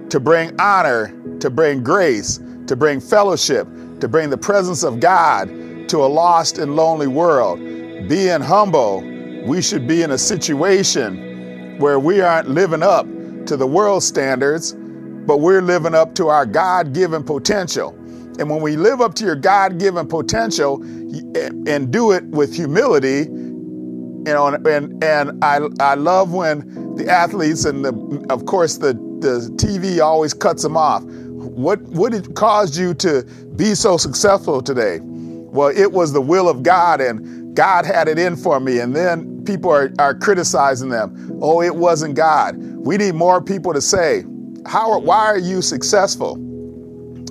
to 0.10 0.20
bring 0.20 0.60
honor, 0.60 1.14
to 1.40 1.50
bring 1.50 1.84
grace, 1.84 2.40
to 2.68 2.76
bring 2.76 3.00
fellowship, 3.00 3.68
to 4.00 4.08
bring 4.08 4.30
the 4.30 4.38
presence 4.38 4.84
of 4.84 5.00
God 5.00 5.50
to 5.90 6.04
a 6.04 6.08
lost 6.08 6.58
and 6.58 6.76
lonely 6.76 7.08
world. 7.08 7.60
Being 8.08 8.42
humble, 8.42 9.02
we 9.46 9.62
should 9.62 9.88
be 9.88 10.02
in 10.02 10.12
a 10.12 10.18
situation 10.18 11.78
where 11.80 12.00
we 12.00 12.22
aren't 12.22 12.50
living 12.50 12.84
up 12.84 13.06
to 13.46 13.58
the 13.58 13.68
world 13.68 14.04
standards, 14.04 14.74
but 14.74 15.40
we're 15.40 15.62
living 15.62 15.94
up 15.94 16.16
to 16.16 16.28
our 16.28 16.46
God 16.46 16.94
given 16.94 17.24
potential. 17.24 17.92
And 18.38 18.50
when 18.50 18.62
we 18.62 18.76
live 18.76 19.02
up 19.02 19.14
to 19.16 19.26
your 19.26 19.36
God 19.36 19.80
given 19.80 20.08
potential 20.08 20.82
and 20.84 21.92
do 21.92 22.12
it 22.12 22.24
with 22.26 22.54
humility, 22.54 23.30
you 23.30 24.34
know, 24.34 24.48
and, 24.48 25.04
and 25.04 25.44
I, 25.44 25.60
I 25.80 25.96
love 25.96 26.34
when 26.34 26.96
the 26.96 27.08
athletes 27.08 27.66
and 27.66 27.86
the, 27.86 28.26
of 28.30 28.46
course, 28.46 28.78
the, 28.78 28.94
the 29.20 29.50
TV 29.56 30.02
always 30.02 30.34
cuts 30.34 30.64
them 30.64 30.76
off 30.76 31.04
what 31.46 31.82
what 31.82 32.36
caused 32.36 32.76
you 32.76 32.94
to 32.96 33.24
be 33.56 33.76
so 33.76 33.98
successful 33.98 34.62
today? 34.62 35.00
Well, 35.02 35.70
it 35.70 35.92
was 35.92 36.12
the 36.12 36.22
will 36.22 36.50
of 36.50 36.64
God, 36.64 37.00
and 37.00 37.56
God 37.56 37.86
had 37.86 38.08
it 38.08 38.20
in 38.20 38.36
for 38.36 38.60
me. 38.60 38.80
And 38.80 38.96
then 38.96 39.44
people 39.46 39.72
are, 39.72 39.92
are 40.00 40.14
criticizing 40.14 40.90
them. 40.90 41.40
Oh, 41.42 41.62
it 41.62 41.76
wasn't 41.76 42.16
God. 42.16 42.58
We 42.58 42.98
need 42.98 43.16
more 43.16 43.42
people 43.42 43.74
to 43.74 43.82
say, 43.82 44.26
How 44.66 45.00
why 45.00 45.26
are 45.26 45.40
you 45.40 45.62
successful? 45.62 46.42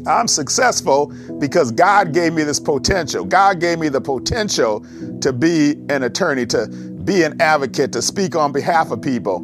I'm 0.06 0.28
successful 0.28 1.12
because 1.38 1.70
God 1.70 2.12
gave 2.12 2.34
me 2.34 2.42
this 2.42 2.60
potential. 2.60 3.24
God 3.24 3.60
gave 3.60 3.78
me 3.78 3.88
the 3.88 4.00
potential 4.00 4.84
to 5.20 5.32
be 5.32 5.72
an 5.88 6.02
attorney, 6.02 6.46
to 6.46 6.66
be 7.04 7.22
an 7.22 7.40
advocate, 7.40 7.92
to 7.92 8.02
speak 8.02 8.36
on 8.36 8.52
behalf 8.52 8.90
of 8.90 9.00
people. 9.00 9.40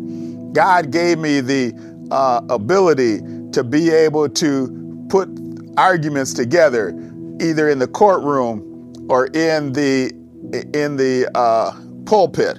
God 0.52 0.90
gave 0.90 1.18
me 1.18 1.40
the 1.40 1.72
uh, 2.10 2.42
ability 2.50 3.20
to 3.52 3.64
be 3.64 3.90
able 3.90 4.28
to 4.28 5.06
put 5.08 5.28
arguments 5.76 6.32
together, 6.32 6.90
either 7.40 7.68
in 7.68 7.78
the 7.78 7.88
courtroom 7.88 9.06
or 9.08 9.26
in 9.28 9.72
the 9.72 10.12
in 10.74 10.96
the 10.96 11.30
uh, 11.34 11.72
pulpit. 12.06 12.58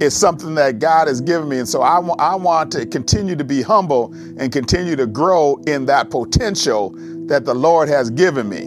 It's 0.00 0.14
something 0.14 0.54
that 0.54 0.78
God 0.78 1.08
has 1.08 1.20
given 1.20 1.48
me, 1.48 1.58
and 1.58 1.68
so 1.68 1.82
I, 1.82 1.96
w- 1.96 2.14
I 2.20 2.36
want 2.36 2.70
to 2.72 2.86
continue 2.86 3.34
to 3.34 3.44
be 3.44 3.62
humble 3.62 4.12
and 4.38 4.52
continue 4.52 4.94
to 4.94 5.06
grow 5.06 5.56
in 5.66 5.86
that 5.86 6.10
potential 6.10 6.94
that 7.26 7.44
the 7.44 7.54
Lord 7.54 7.88
has 7.88 8.10
given 8.10 8.48
me. 8.48 8.66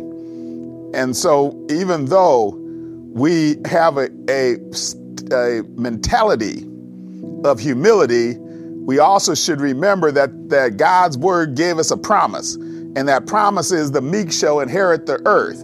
And 0.93 1.15
so, 1.15 1.65
even 1.69 2.05
though 2.05 2.49
we 3.13 3.55
have 3.65 3.97
a, 3.97 4.09
a, 4.29 4.57
a 5.33 5.63
mentality 5.77 6.67
of 7.45 7.59
humility, 7.59 8.37
we 8.85 8.99
also 8.99 9.35
should 9.35 9.61
remember 9.61 10.11
that, 10.11 10.49
that 10.49 10.77
God's 10.77 11.17
word 11.17 11.55
gave 11.55 11.77
us 11.77 11.91
a 11.91 11.97
promise, 11.97 12.55
and 12.55 13.07
that 13.07 13.27
promise 13.27 13.71
is 13.71 13.91
the 13.91 14.01
meek 14.01 14.31
shall 14.31 14.59
inherit 14.59 15.05
the 15.05 15.21
earth. 15.25 15.63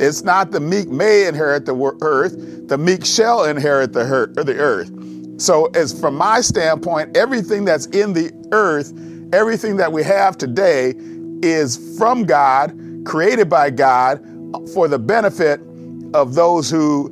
It's 0.00 0.22
not 0.22 0.52
the 0.52 0.60
meek 0.60 0.88
may 0.88 1.26
inherit 1.26 1.66
the 1.66 1.74
earth, 2.00 2.68
the 2.68 2.78
meek 2.78 3.04
shall 3.04 3.44
inherit 3.44 3.92
the, 3.92 4.04
the 4.44 4.56
earth. 4.58 4.90
So, 5.40 5.66
as 5.74 5.98
from 5.98 6.14
my 6.14 6.40
standpoint, 6.40 7.16
everything 7.16 7.64
that's 7.64 7.86
in 7.86 8.12
the 8.12 8.32
earth, 8.52 8.92
everything 9.32 9.76
that 9.78 9.92
we 9.92 10.04
have 10.04 10.38
today 10.38 10.94
is 11.42 11.96
from 11.98 12.24
God, 12.24 12.78
created 13.04 13.50
by 13.50 13.70
God, 13.70 14.24
for 14.72 14.86
the 14.86 14.98
benefit 14.98 15.60
of 16.14 16.34
those 16.34 16.70
whose 16.70 17.10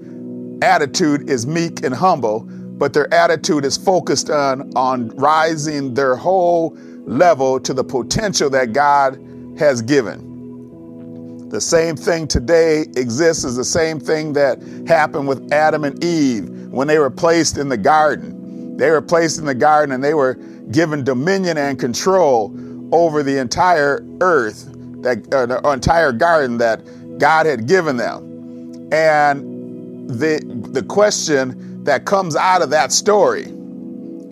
attitude 0.62 1.28
is 1.28 1.46
meek 1.46 1.82
and 1.82 1.94
humble 1.94 2.48
but 2.80 2.94
their 2.94 3.12
attitude 3.12 3.66
is 3.66 3.76
focused 3.76 4.30
on, 4.30 4.72
on 4.74 5.10
rising 5.10 5.92
their 5.92 6.16
whole 6.16 6.74
level 7.04 7.60
to 7.60 7.74
the 7.74 7.84
potential 7.84 8.48
that 8.48 8.72
God 8.72 9.22
has 9.58 9.82
given. 9.82 11.48
The 11.50 11.60
same 11.60 11.94
thing 11.94 12.26
today 12.26 12.86
exists 12.96 13.44
as 13.44 13.54
the 13.54 13.66
same 13.66 14.00
thing 14.00 14.32
that 14.32 14.62
happened 14.88 15.28
with 15.28 15.52
Adam 15.52 15.84
and 15.84 16.02
Eve 16.02 16.48
when 16.70 16.88
they 16.88 16.98
were 16.98 17.10
placed 17.10 17.58
in 17.58 17.68
the 17.68 17.76
garden. 17.76 18.78
They 18.78 18.90
were 18.90 19.02
placed 19.02 19.38
in 19.38 19.44
the 19.44 19.54
garden 19.54 19.94
and 19.94 20.02
they 20.02 20.14
were 20.14 20.34
given 20.70 21.04
dominion 21.04 21.58
and 21.58 21.78
control 21.78 22.56
over 22.92 23.22
the 23.22 23.36
entire 23.36 24.02
earth, 24.22 24.70
that 25.02 25.34
uh, 25.34 25.44
the 25.44 25.70
entire 25.70 26.12
garden 26.12 26.56
that 26.58 26.80
God 27.18 27.44
had 27.44 27.66
given 27.68 27.98
them. 27.98 28.88
And 28.90 30.08
the 30.08 30.40
the 30.72 30.82
question 30.82 31.69
that 31.84 32.04
comes 32.04 32.36
out 32.36 32.62
of 32.62 32.70
that 32.70 32.92
story 32.92 33.46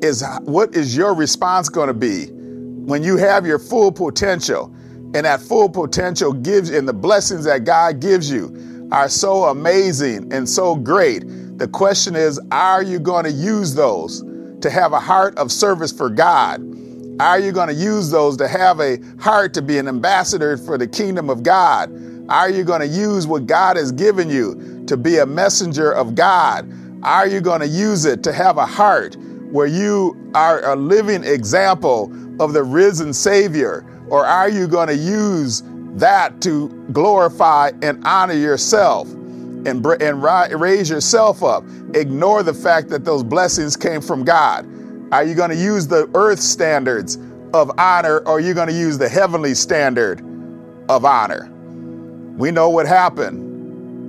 is 0.02 0.24
what 0.42 0.74
is 0.74 0.96
your 0.96 1.14
response 1.14 1.68
going 1.68 1.88
to 1.88 1.94
be 1.94 2.26
when 2.26 3.02
you 3.02 3.16
have 3.16 3.46
your 3.46 3.58
full 3.58 3.90
potential 3.90 4.72
and 5.14 5.24
that 5.24 5.40
full 5.40 5.68
potential 5.68 6.32
gives 6.32 6.70
and 6.70 6.86
the 6.86 6.92
blessings 6.92 7.44
that 7.44 7.64
God 7.64 8.00
gives 8.00 8.30
you 8.30 8.88
are 8.92 9.08
so 9.08 9.44
amazing 9.44 10.32
and 10.32 10.48
so 10.48 10.74
great. 10.74 11.24
The 11.58 11.68
question 11.68 12.14
is, 12.14 12.40
are 12.52 12.82
you 12.82 12.98
going 12.98 13.24
to 13.24 13.30
use 13.30 13.74
those 13.74 14.22
to 14.60 14.70
have 14.70 14.92
a 14.92 15.00
heart 15.00 15.36
of 15.36 15.50
service 15.50 15.92
for 15.92 16.08
God? 16.08 16.62
Are 17.20 17.40
you 17.40 17.52
going 17.52 17.68
to 17.68 17.74
use 17.74 18.10
those 18.10 18.36
to 18.36 18.46
have 18.46 18.80
a 18.80 18.98
heart 19.18 19.52
to 19.54 19.62
be 19.62 19.78
an 19.78 19.88
ambassador 19.88 20.56
for 20.56 20.78
the 20.78 20.86
kingdom 20.86 21.28
of 21.28 21.42
God? 21.42 21.90
Are 22.28 22.50
you 22.50 22.62
going 22.62 22.80
to 22.80 22.86
use 22.86 23.26
what 23.26 23.46
God 23.46 23.76
has 23.76 23.90
given 23.90 24.28
you 24.30 24.84
to 24.86 24.96
be 24.96 25.18
a 25.18 25.26
messenger 25.26 25.90
of 25.92 26.14
God? 26.14 26.70
Are 27.02 27.28
you 27.28 27.40
going 27.40 27.60
to 27.60 27.68
use 27.68 28.04
it 28.04 28.22
to 28.24 28.32
have 28.32 28.58
a 28.58 28.66
heart 28.66 29.16
where 29.52 29.66
you 29.66 30.16
are 30.34 30.64
a 30.64 30.74
living 30.74 31.22
example 31.22 32.12
of 32.40 32.52
the 32.52 32.62
risen 32.62 33.12
Savior? 33.12 33.84
Or 34.08 34.26
are 34.26 34.48
you 34.48 34.66
going 34.66 34.88
to 34.88 34.96
use 34.96 35.62
that 35.94 36.40
to 36.42 36.68
glorify 36.92 37.70
and 37.82 38.04
honor 38.04 38.34
yourself 38.34 39.08
and, 39.08 39.84
and 39.86 40.22
raise 40.60 40.90
yourself 40.90 41.42
up? 41.44 41.64
Ignore 41.94 42.42
the 42.42 42.54
fact 42.54 42.88
that 42.88 43.04
those 43.04 43.22
blessings 43.22 43.76
came 43.76 44.00
from 44.00 44.24
God. 44.24 44.66
Are 45.12 45.24
you 45.24 45.34
going 45.34 45.50
to 45.50 45.56
use 45.56 45.86
the 45.86 46.10
earth 46.14 46.40
standards 46.40 47.16
of 47.54 47.70
honor 47.78 48.18
or 48.18 48.32
are 48.32 48.40
you 48.40 48.54
going 48.54 48.68
to 48.68 48.74
use 48.74 48.98
the 48.98 49.08
heavenly 49.08 49.54
standard 49.54 50.20
of 50.88 51.04
honor? 51.04 51.48
We 52.36 52.50
know 52.50 52.68
what 52.70 52.86
happened 52.86 53.47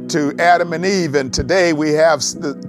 to 0.09 0.35
Adam 0.39 0.73
and 0.73 0.85
Eve, 0.85 1.15
and 1.15 1.33
today 1.33 1.71
we 1.71 1.91
have 1.91 2.23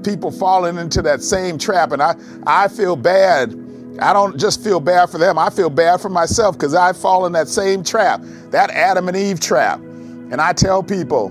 people 0.05 0.31
falling 0.31 0.77
into 0.79 1.03
that 1.03 1.23
same 1.23 1.59
trap. 1.59 1.93
And 1.93 2.03
I, 2.03 2.15
I 2.47 2.69
feel 2.69 2.97
bad. 2.97 3.55
I 3.99 4.13
don't 4.13 4.39
just 4.39 4.63
feel 4.63 4.81
bad 4.81 5.11
for 5.11 5.19
them, 5.19 5.39
I 5.39 5.51
feel 5.51 5.69
bad 5.69 6.01
for 6.01 6.09
myself 6.09 6.57
because 6.57 6.75
I 6.75 6.93
fall 6.93 7.27
in 7.27 7.33
that 7.33 7.49
same 7.49 7.83
trap, 7.83 8.21
that 8.51 8.71
Adam 8.71 9.09
and 9.09 9.17
Eve 9.17 9.41
trap. 9.41 9.79
And 9.81 10.41
I 10.41 10.53
tell 10.53 10.83
people 10.83 11.31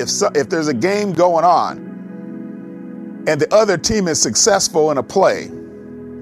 if, 0.00 0.10
so, 0.10 0.30
if 0.34 0.48
there's 0.48 0.68
a 0.68 0.74
game 0.74 1.12
going 1.12 1.44
on 1.44 1.78
and 3.26 3.40
the 3.40 3.52
other 3.54 3.78
team 3.78 4.08
is 4.08 4.20
successful 4.20 4.90
in 4.90 4.98
a 4.98 5.02
play, 5.02 5.48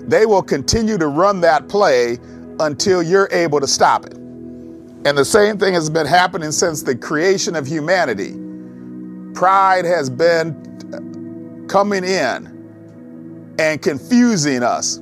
they 0.06 0.26
will 0.26 0.42
continue 0.42 0.98
to 0.98 1.08
run 1.08 1.40
that 1.40 1.68
play 1.68 2.18
until 2.60 3.02
you're 3.02 3.28
able 3.32 3.58
to 3.58 3.66
stop 3.66 4.06
it. 4.06 4.12
And 4.12 5.16
the 5.16 5.24
same 5.24 5.58
thing 5.58 5.74
has 5.74 5.90
been 5.90 6.06
happening 6.06 6.52
since 6.52 6.82
the 6.82 6.94
creation 6.94 7.56
of 7.56 7.66
humanity 7.66 8.34
pride 9.36 9.84
has 9.84 10.10
been 10.10 11.66
coming 11.68 12.02
in 12.02 13.54
and 13.58 13.80
confusing 13.80 14.62
us 14.62 14.96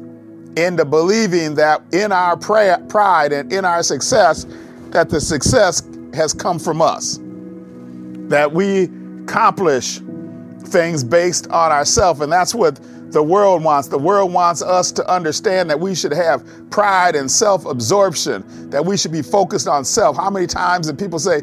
into 0.57 0.85
believing 0.85 1.55
that 1.55 1.83
in 1.93 2.13
our 2.13 2.37
pride 2.37 3.33
and 3.33 3.53
in 3.53 3.65
our 3.65 3.83
success, 3.83 4.45
that 4.91 5.09
the 5.09 5.21
success 5.21 5.83
has 6.13 6.35
come 6.35 6.59
from 6.59 6.83
us. 6.83 7.19
That 8.29 8.53
we 8.53 8.91
accomplish 9.25 10.01
things 10.65 11.05
based 11.05 11.49
on 11.49 11.73
ourselves. 11.73 12.21
And 12.21 12.33
that's 12.33 12.55
what 12.55 12.79
the 13.15 13.23
world 13.23 13.65
wants. 13.65 13.89
The 13.89 13.99
world 13.99 14.33
wants 14.33 14.61
us 14.61 14.93
to 14.93 15.11
understand 15.11 15.71
that 15.71 15.81
we 15.81 15.95
should 15.95 16.13
have 16.13 16.45
pride 16.71 17.17
and 17.17 17.31
self 17.31 17.65
absorption, 17.65 18.69
that 18.71 18.85
we 18.85 18.99
should 18.99 19.13
be 19.13 19.23
focused 19.23 19.69
on 19.69 19.85
self. 19.85 20.17
How 20.17 20.29
many 20.29 20.47
times 20.47 20.89
do 20.89 20.93
people 20.93 21.19
say, 21.19 21.41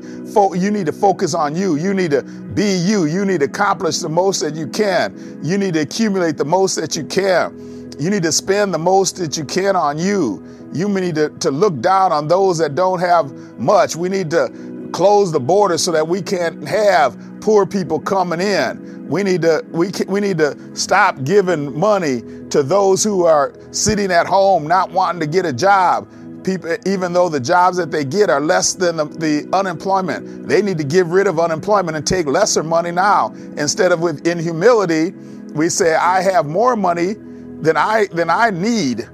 you 0.53 0.69
need 0.69 0.85
to 0.85 0.91
focus 0.91 1.33
on 1.33 1.55
you? 1.55 1.77
You 1.77 1.93
need 1.93 2.11
to 2.11 2.21
be 2.21 2.75
you. 2.75 3.05
You 3.05 3.25
need 3.25 3.39
to 3.39 3.45
accomplish 3.45 3.99
the 3.99 4.09
most 4.09 4.41
that 4.41 4.53
you 4.53 4.67
can. 4.67 5.39
You 5.43 5.57
need 5.57 5.73
to 5.73 5.81
accumulate 5.81 6.37
the 6.37 6.45
most 6.45 6.75
that 6.75 6.95
you 6.95 7.05
can. 7.05 7.91
You 7.99 8.09
need 8.09 8.23
to 8.23 8.31
spend 8.31 8.73
the 8.73 8.79
most 8.79 9.17
that 9.17 9.37
you 9.37 9.45
can 9.45 9.75
on 9.75 9.97
you. 9.97 10.43
You 10.73 10.89
need 10.89 11.15
to, 11.15 11.29
to 11.29 11.51
look 11.51 11.79
down 11.81 12.11
on 12.11 12.27
those 12.27 12.57
that 12.59 12.75
don't 12.75 12.99
have 12.99 13.31
much. 13.59 13.95
We 13.95 14.09
need 14.09 14.29
to 14.31 14.47
close 14.91 15.31
the 15.31 15.39
border 15.39 15.77
so 15.77 15.91
that 15.91 16.07
we 16.07 16.21
can't 16.21 16.67
have 16.67 17.17
poor 17.41 17.65
people 17.65 17.99
coming 17.99 18.39
in. 18.39 19.07
We 19.07 19.23
need 19.23 19.41
to 19.41 19.65
we 19.71 19.91
can, 19.91 20.07
we 20.07 20.19
need 20.19 20.37
to 20.37 20.75
stop 20.75 21.23
giving 21.23 21.77
money 21.77 22.21
to 22.49 22.63
those 22.63 23.03
who 23.03 23.25
are 23.25 23.53
sitting 23.71 24.11
at 24.11 24.27
home 24.27 24.67
not 24.67 24.91
wanting 24.91 25.19
to 25.21 25.27
get 25.27 25.45
a 25.45 25.53
job. 25.53 26.09
People, 26.43 26.75
even 26.87 27.13
though 27.13 27.29
the 27.29 27.39
jobs 27.39 27.77
that 27.77 27.91
they 27.91 28.03
get 28.03 28.29
are 28.29 28.41
less 28.41 28.73
than 28.73 28.97
the, 28.97 29.05
the 29.05 29.47
unemployment, 29.53 30.47
they 30.47 30.61
need 30.61 30.77
to 30.79 30.83
get 30.83 31.05
rid 31.05 31.27
of 31.27 31.39
unemployment 31.39 31.95
and 31.95 32.07
take 32.07 32.25
lesser 32.25 32.63
money 32.63 32.91
now 32.91 33.31
instead 33.57 33.91
of 33.91 33.99
with 33.99 34.25
in 34.25 34.39
humility. 34.39 35.11
We 35.53 35.69
say 35.69 35.93
I 35.95 36.21
have 36.21 36.47
more 36.47 36.75
money 36.75 37.13
than 37.61 37.77
I 37.77 38.07
than 38.13 38.29
I 38.29 38.49
need 38.49 39.07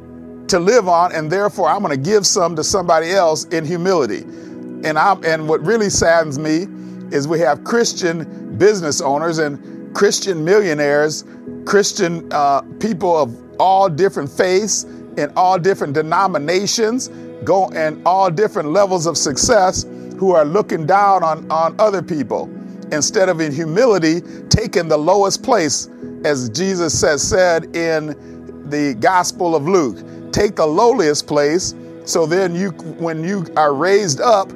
to 0.48 0.60
live 0.60 0.88
on, 0.88 1.12
and 1.14 1.30
therefore 1.30 1.70
I'm 1.70 1.82
going 1.82 1.92
to 1.92 2.10
give 2.10 2.26
some 2.26 2.56
to 2.56 2.64
somebody 2.64 3.12
else 3.12 3.46
in 3.46 3.66
humility. 3.66 4.26
And 4.84 4.98
I'm 4.98 5.24
and 5.24 5.48
what 5.48 5.62
really 5.62 5.90
saddens 5.90 6.38
me 6.38 6.68
is 7.12 7.28
we 7.28 7.40
have 7.40 7.64
Christian 7.64 8.58
business 8.58 9.02
owners 9.02 9.40
and 9.40 9.96
Christian 9.96 10.44
millionaires, 10.44 11.26
Christian 11.66 12.28
uh, 12.32 12.62
people 12.80 13.16
of 13.18 13.36
all 13.60 13.90
different 13.90 14.30
faiths 14.30 14.84
and 14.84 15.32
all 15.36 15.58
different 15.58 15.94
denominations, 15.94 17.08
go 17.44 17.70
and 17.70 18.06
all 18.06 18.30
different 18.30 18.70
levels 18.70 19.08
of 19.08 19.18
success, 19.18 19.86
who 20.20 20.36
are 20.36 20.46
looking 20.46 20.86
down 20.86 21.24
on 21.24 21.50
on 21.52 21.76
other 21.80 22.02
people 22.02 22.50
instead 22.92 23.30
of 23.30 23.42
in 23.42 23.52
humility 23.52 24.22
taking 24.50 24.88
the 24.88 24.98
lowest 24.98 25.44
place, 25.44 25.90
as 26.24 26.50
Jesus 26.50 26.98
says 26.98 27.22
said 27.22 27.76
in 27.76 28.70
the 28.70 28.96
Gospel 29.00 29.56
of 29.56 29.68
Luke. 29.68 29.98
Take 30.32 30.56
the 30.56 30.66
lowliest 30.66 31.28
place, 31.28 31.74
so 32.06 32.26
then 32.26 32.56
you, 32.56 32.72
when 33.00 33.24
you 33.24 33.46
are 33.56 33.74
raised 33.74 34.22
up 34.22 34.52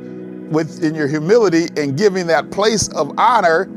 within 0.51 0.93
your 0.93 1.07
humility 1.07 1.69
and 1.77 1.97
giving 1.97 2.27
that 2.27 2.51
place 2.51 2.87
of 2.89 3.17
honor, 3.17 3.67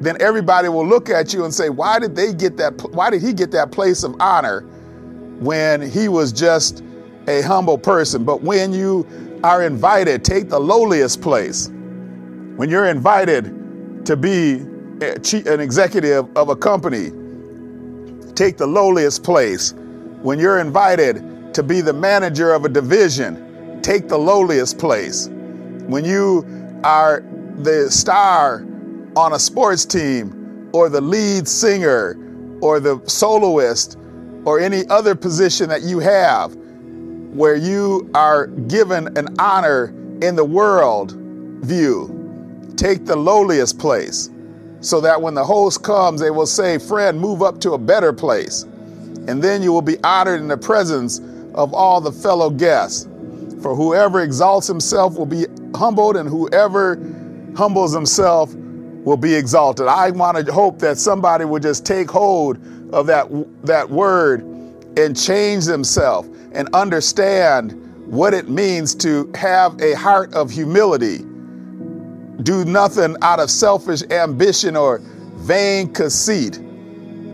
then 0.00 0.16
everybody 0.20 0.68
will 0.68 0.86
look 0.86 1.08
at 1.08 1.32
you 1.32 1.44
and 1.44 1.54
say, 1.54 1.70
"Why 1.70 1.98
did 1.98 2.14
they 2.16 2.32
get 2.32 2.56
that? 2.58 2.74
Why 2.92 3.10
did 3.10 3.22
he 3.22 3.32
get 3.32 3.50
that 3.52 3.70
place 3.70 4.02
of 4.02 4.14
honor 4.20 4.64
when 5.40 5.80
he 5.80 6.08
was 6.08 6.32
just 6.32 6.82
a 7.28 7.40
humble 7.42 7.78
person?" 7.78 8.24
But 8.24 8.42
when 8.42 8.72
you 8.72 9.06
are 9.44 9.62
invited, 9.62 10.24
take 10.24 10.50
the 10.50 10.58
lowliest 10.58 11.20
place. 11.20 11.70
When 12.56 12.68
you're 12.68 12.86
invited 12.86 14.04
to 14.04 14.16
be 14.16 14.66
an 15.00 15.60
executive 15.60 16.26
of 16.36 16.48
a 16.48 16.56
company, 16.56 17.12
take 18.34 18.56
the 18.56 18.66
lowliest 18.66 19.22
place. 19.22 19.74
When 20.22 20.38
you're 20.38 20.58
invited 20.58 21.22
to 21.54 21.62
be 21.62 21.80
the 21.80 21.92
manager 21.92 22.52
of 22.52 22.64
a 22.64 22.68
division, 22.68 23.80
take 23.82 24.08
the 24.08 24.18
lowliest 24.18 24.78
place. 24.78 25.28
When 25.86 26.04
you 26.04 26.44
are 26.82 27.22
the 27.58 27.90
star 27.90 28.66
on 29.16 29.32
a 29.32 29.38
sports 29.38 29.84
team, 29.84 30.70
or 30.72 30.88
the 30.88 31.00
lead 31.00 31.46
singer, 31.46 32.16
or 32.60 32.80
the 32.80 33.00
soloist, 33.06 33.96
or 34.44 34.58
any 34.60 34.86
other 34.88 35.14
position 35.14 35.68
that 35.68 35.82
you 35.82 36.00
have, 36.00 36.54
where 37.34 37.56
you 37.56 38.10
are 38.14 38.46
given 38.46 39.16
an 39.16 39.34
honor 39.38 39.94
in 40.22 40.36
the 40.36 40.44
world 40.44 41.12
view, 41.62 42.72
take 42.76 43.04
the 43.04 43.16
lowliest 43.16 43.78
place 43.78 44.30
so 44.80 45.00
that 45.00 45.20
when 45.20 45.34
the 45.34 45.44
host 45.44 45.82
comes, 45.82 46.20
they 46.20 46.30
will 46.30 46.46
say, 46.46 46.78
Friend, 46.78 47.18
move 47.18 47.42
up 47.42 47.58
to 47.60 47.72
a 47.72 47.78
better 47.78 48.12
place. 48.12 48.64
And 49.26 49.42
then 49.42 49.62
you 49.62 49.72
will 49.72 49.82
be 49.82 49.96
honored 50.04 50.40
in 50.40 50.48
the 50.48 50.58
presence 50.58 51.20
of 51.54 51.72
all 51.72 52.00
the 52.00 52.12
fellow 52.12 52.50
guests. 52.50 53.08
For 53.62 53.74
whoever 53.74 54.20
exalts 54.20 54.66
himself 54.66 55.16
will 55.16 55.26
be 55.26 55.46
humbled, 55.74 56.16
and 56.16 56.28
whoever 56.28 56.96
humbles 57.56 57.94
himself 57.94 58.54
will 58.54 59.16
be 59.16 59.34
exalted. 59.34 59.86
I 59.86 60.10
want 60.10 60.44
to 60.44 60.52
hope 60.52 60.78
that 60.80 60.98
somebody 60.98 61.44
will 61.44 61.60
just 61.60 61.84
take 61.84 62.10
hold 62.10 62.58
of 62.92 63.06
that, 63.06 63.28
that 63.64 63.88
word 63.90 64.42
and 64.96 65.18
change 65.18 65.66
themselves 65.66 66.28
and 66.52 66.68
understand 66.74 67.80
what 68.06 68.34
it 68.34 68.48
means 68.48 68.94
to 68.94 69.30
have 69.34 69.80
a 69.80 69.94
heart 69.94 70.32
of 70.34 70.50
humility 70.50 71.24
do 72.42 72.64
nothing 72.64 73.16
out 73.22 73.40
of 73.40 73.50
selfish 73.50 74.02
ambition 74.10 74.76
or 74.76 74.98
vain 75.36 75.92
conceit, 75.92 76.60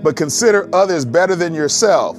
but 0.03 0.16
consider 0.16 0.68
others 0.74 1.05
better 1.05 1.35
than 1.35 1.55
yourself. 1.55 2.18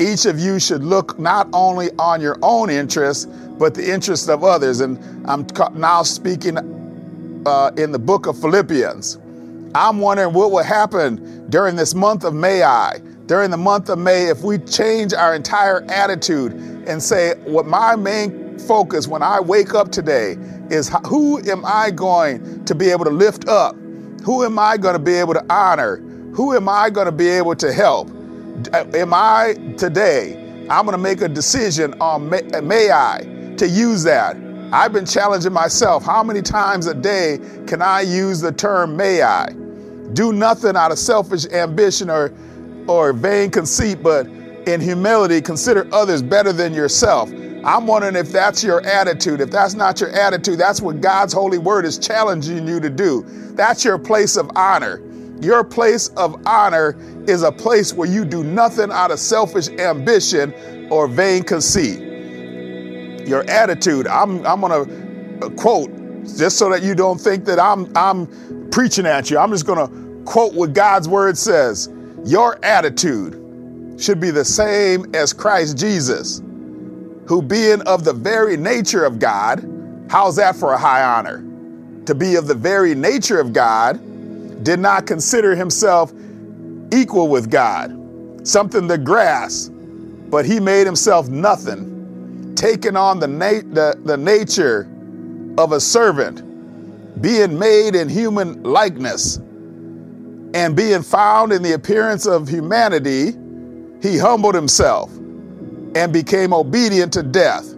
Each 0.00 0.24
of 0.26 0.38
you 0.38 0.58
should 0.58 0.82
look 0.82 1.18
not 1.18 1.48
only 1.52 1.90
on 1.98 2.20
your 2.20 2.38
own 2.42 2.70
interests, 2.70 3.26
but 3.62 3.74
the 3.76 3.92
interests 3.92 4.28
of 4.28 4.42
others. 4.42 4.80
And 4.80 4.98
I'm 5.24 5.46
now 5.78 6.02
speaking 6.02 6.58
uh, 7.46 7.70
in 7.76 7.92
the 7.92 7.98
book 7.98 8.26
of 8.26 8.36
Philippians. 8.40 9.20
I'm 9.72 10.00
wondering 10.00 10.32
what 10.32 10.50
will 10.50 10.64
happen 10.64 11.48
during 11.48 11.76
this 11.76 11.94
month 11.94 12.24
of 12.24 12.34
May, 12.34 12.64
I, 12.64 13.00
during 13.26 13.52
the 13.52 13.56
month 13.56 13.88
of 13.88 14.00
May, 14.00 14.26
if 14.26 14.42
we 14.42 14.58
change 14.58 15.14
our 15.14 15.36
entire 15.36 15.82
attitude 15.84 16.54
and 16.88 17.00
say, 17.00 17.34
what 17.44 17.64
my 17.64 17.94
main 17.94 18.58
focus 18.58 19.06
when 19.06 19.22
I 19.22 19.38
wake 19.38 19.74
up 19.74 19.92
today 19.92 20.32
is 20.68 20.90
who 21.06 21.38
am 21.48 21.62
I 21.64 21.92
going 21.92 22.64
to 22.64 22.74
be 22.74 22.90
able 22.90 23.04
to 23.04 23.12
lift 23.12 23.46
up? 23.46 23.76
Who 24.24 24.44
am 24.44 24.58
I 24.58 24.76
going 24.76 24.94
to 24.94 24.98
be 24.98 25.14
able 25.14 25.34
to 25.34 25.46
honor? 25.48 25.98
Who 26.34 26.56
am 26.56 26.68
I 26.68 26.90
going 26.90 27.06
to 27.06 27.12
be 27.12 27.28
able 27.28 27.54
to 27.54 27.72
help? 27.72 28.10
Uh, 28.72 28.84
am 28.92 29.14
I 29.14 29.54
today? 29.78 30.66
I'm 30.68 30.84
going 30.84 30.96
to 30.96 31.02
make 31.02 31.20
a 31.20 31.28
decision 31.28 31.94
on 32.00 32.28
may, 32.28 32.42
may 32.60 32.90
I 32.90 33.32
to 33.62 33.68
use 33.68 34.02
that. 34.02 34.36
I've 34.72 34.92
been 34.92 35.06
challenging 35.06 35.52
myself. 35.52 36.04
How 36.04 36.24
many 36.24 36.42
times 36.42 36.88
a 36.88 36.94
day 36.94 37.38
can 37.68 37.80
I 37.80 38.00
use 38.00 38.40
the 38.40 38.50
term 38.50 38.96
may 38.96 39.22
I? 39.22 39.52
Do 40.14 40.32
nothing 40.32 40.76
out 40.76 40.90
of 40.90 40.98
selfish 40.98 41.46
ambition 41.46 42.10
or, 42.10 42.32
or 42.88 43.12
vain 43.12 43.52
conceit, 43.52 44.02
but 44.02 44.26
in 44.66 44.80
humility, 44.80 45.40
consider 45.40 45.88
others 45.92 46.22
better 46.22 46.52
than 46.52 46.74
yourself. 46.74 47.30
I'm 47.64 47.86
wondering 47.86 48.16
if 48.16 48.32
that's 48.32 48.64
your 48.64 48.84
attitude. 48.84 49.40
If 49.40 49.50
that's 49.50 49.74
not 49.74 50.00
your 50.00 50.10
attitude, 50.10 50.58
that's 50.58 50.80
what 50.80 51.00
God's 51.00 51.32
holy 51.32 51.58
word 51.58 51.84
is 51.84 51.98
challenging 51.98 52.66
you 52.66 52.80
to 52.80 52.90
do. 52.90 53.24
That's 53.54 53.84
your 53.84 53.96
place 53.96 54.36
of 54.36 54.50
honor. 54.56 55.00
Your 55.40 55.62
place 55.62 56.08
of 56.16 56.44
honor 56.46 56.96
is 57.28 57.44
a 57.44 57.52
place 57.52 57.94
where 57.94 58.08
you 58.08 58.24
do 58.24 58.42
nothing 58.42 58.90
out 58.90 59.12
of 59.12 59.20
selfish 59.20 59.68
ambition 59.68 60.52
or 60.90 61.06
vain 61.06 61.44
conceit. 61.44 62.11
Your 63.26 63.48
attitude, 63.50 64.06
I'm, 64.06 64.44
I'm 64.46 64.60
going 64.60 64.86
to 64.86 65.46
uh, 65.46 65.50
quote 65.50 65.90
just 66.36 66.58
so 66.58 66.70
that 66.70 66.82
you 66.82 66.94
don't 66.94 67.20
think 67.20 67.44
that 67.46 67.58
I'm, 67.58 67.90
I'm 67.96 68.68
preaching 68.70 69.06
at 69.06 69.30
you. 69.30 69.38
I'm 69.38 69.50
just 69.50 69.66
going 69.66 69.86
to 69.86 70.24
quote 70.24 70.54
what 70.54 70.72
God's 70.72 71.08
word 71.08 71.36
says. 71.36 71.88
Your 72.24 72.64
attitude 72.64 74.00
should 74.00 74.20
be 74.20 74.30
the 74.30 74.44
same 74.44 75.14
as 75.14 75.32
Christ 75.32 75.76
Jesus 75.76 76.40
who 77.26 77.40
being 77.40 77.80
of 77.82 78.04
the 78.04 78.12
very 78.12 78.56
nature 78.56 79.04
of 79.04 79.18
God, 79.18 79.66
how's 80.10 80.36
that 80.36 80.56
for 80.56 80.72
a 80.72 80.78
high 80.78 81.02
honor? 81.02 81.38
To 82.06 82.14
be 82.14 82.34
of 82.34 82.46
the 82.46 82.54
very 82.54 82.94
nature 82.94 83.40
of 83.40 83.52
God, 83.52 84.00
did 84.64 84.78
not 84.78 85.06
consider 85.06 85.56
himself 85.56 86.12
equal 86.92 87.28
with 87.28 87.50
God, 87.50 88.46
something 88.46 88.86
the 88.86 88.98
grass, 88.98 89.68
but 89.68 90.44
he 90.44 90.60
made 90.60 90.84
himself 90.86 91.28
nothing, 91.28 91.91
taking 92.62 92.96
on 92.96 93.20
the, 93.20 93.28
na- 93.28 93.62
the, 93.74 94.00
the 94.06 94.16
nature 94.18 94.88
of 95.58 95.72
a 95.72 95.80
servant, 95.80 96.42
being 97.22 97.58
made 97.58 97.94
in 97.96 98.08
human 98.08 98.62
likeness, 98.62 99.38
and 100.54 100.76
being 100.76 101.02
found 101.02 101.52
in 101.52 101.62
the 101.62 101.72
appearance 101.74 102.26
of 102.26 102.48
humanity, 102.48 103.32
he 104.02 104.18
humbled 104.18 104.54
himself 104.54 105.10
and 105.96 106.12
became 106.12 106.54
obedient 106.54 107.12
to 107.12 107.22
death, 107.22 107.74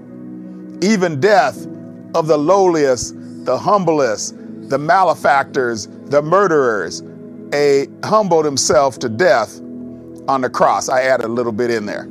even 0.83 1.21
death 1.21 1.67
of 2.15 2.27
the 2.29 2.39
lowliest, 2.39 3.15
the 3.47 3.59
humblest, 3.59 4.37
the 4.71 4.79
malefactors, 4.79 5.89
the 6.07 6.23
murderers, 6.23 7.03
a 7.55 7.89
humbled 8.05 8.45
himself 8.45 8.99
to 9.01 9.09
death 9.09 9.61
on 10.29 10.43
the 10.43 10.51
cross. 10.51 10.89
I 10.89 11.03
added 11.03 11.27
a 11.27 11.31
little 11.31 11.53
bit 11.53 11.71
in 11.71 11.87
there. 11.87 12.09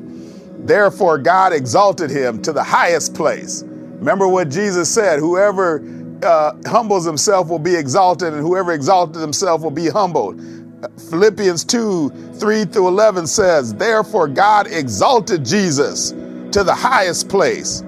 Therefore, 0.64 1.18
God 1.18 1.54
exalted 1.54 2.10
him 2.10 2.42
to 2.42 2.54
the 2.54 2.64
highest 2.64 3.14
place. 3.14 3.64
Remember 3.64 4.28
what 4.28 4.50
Jesus 4.50 4.94
said 4.94 5.20
whoever 5.20 5.84
uh, 6.24 6.54
humbles 6.66 7.06
himself 7.06 7.50
will 7.50 7.60
be 7.60 7.76
exalted, 7.76 8.34
and 8.34 8.42
whoever 8.42 8.72
exalted 8.72 9.22
himself 9.22 9.62
will 9.62 9.72
be 9.72 9.90
humbled. 9.90 10.42
Philippians 11.10 11.64
2 11.64 12.10
3 12.36 12.66
through 12.66 12.88
11 12.88 13.28
says, 13.28 13.74
Therefore 13.74 14.28
God 14.28 14.68
exalted 14.68 15.46
Jesus 15.46 16.12
to 16.12 16.64
the 16.64 16.74
highest 16.74 17.30
place 17.30 17.82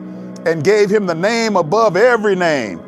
and 0.46 0.64
gave 0.64 0.90
him 0.90 1.06
the 1.06 1.16
name 1.16 1.56
above 1.56 1.98
every 1.98 2.36
name, 2.36 2.80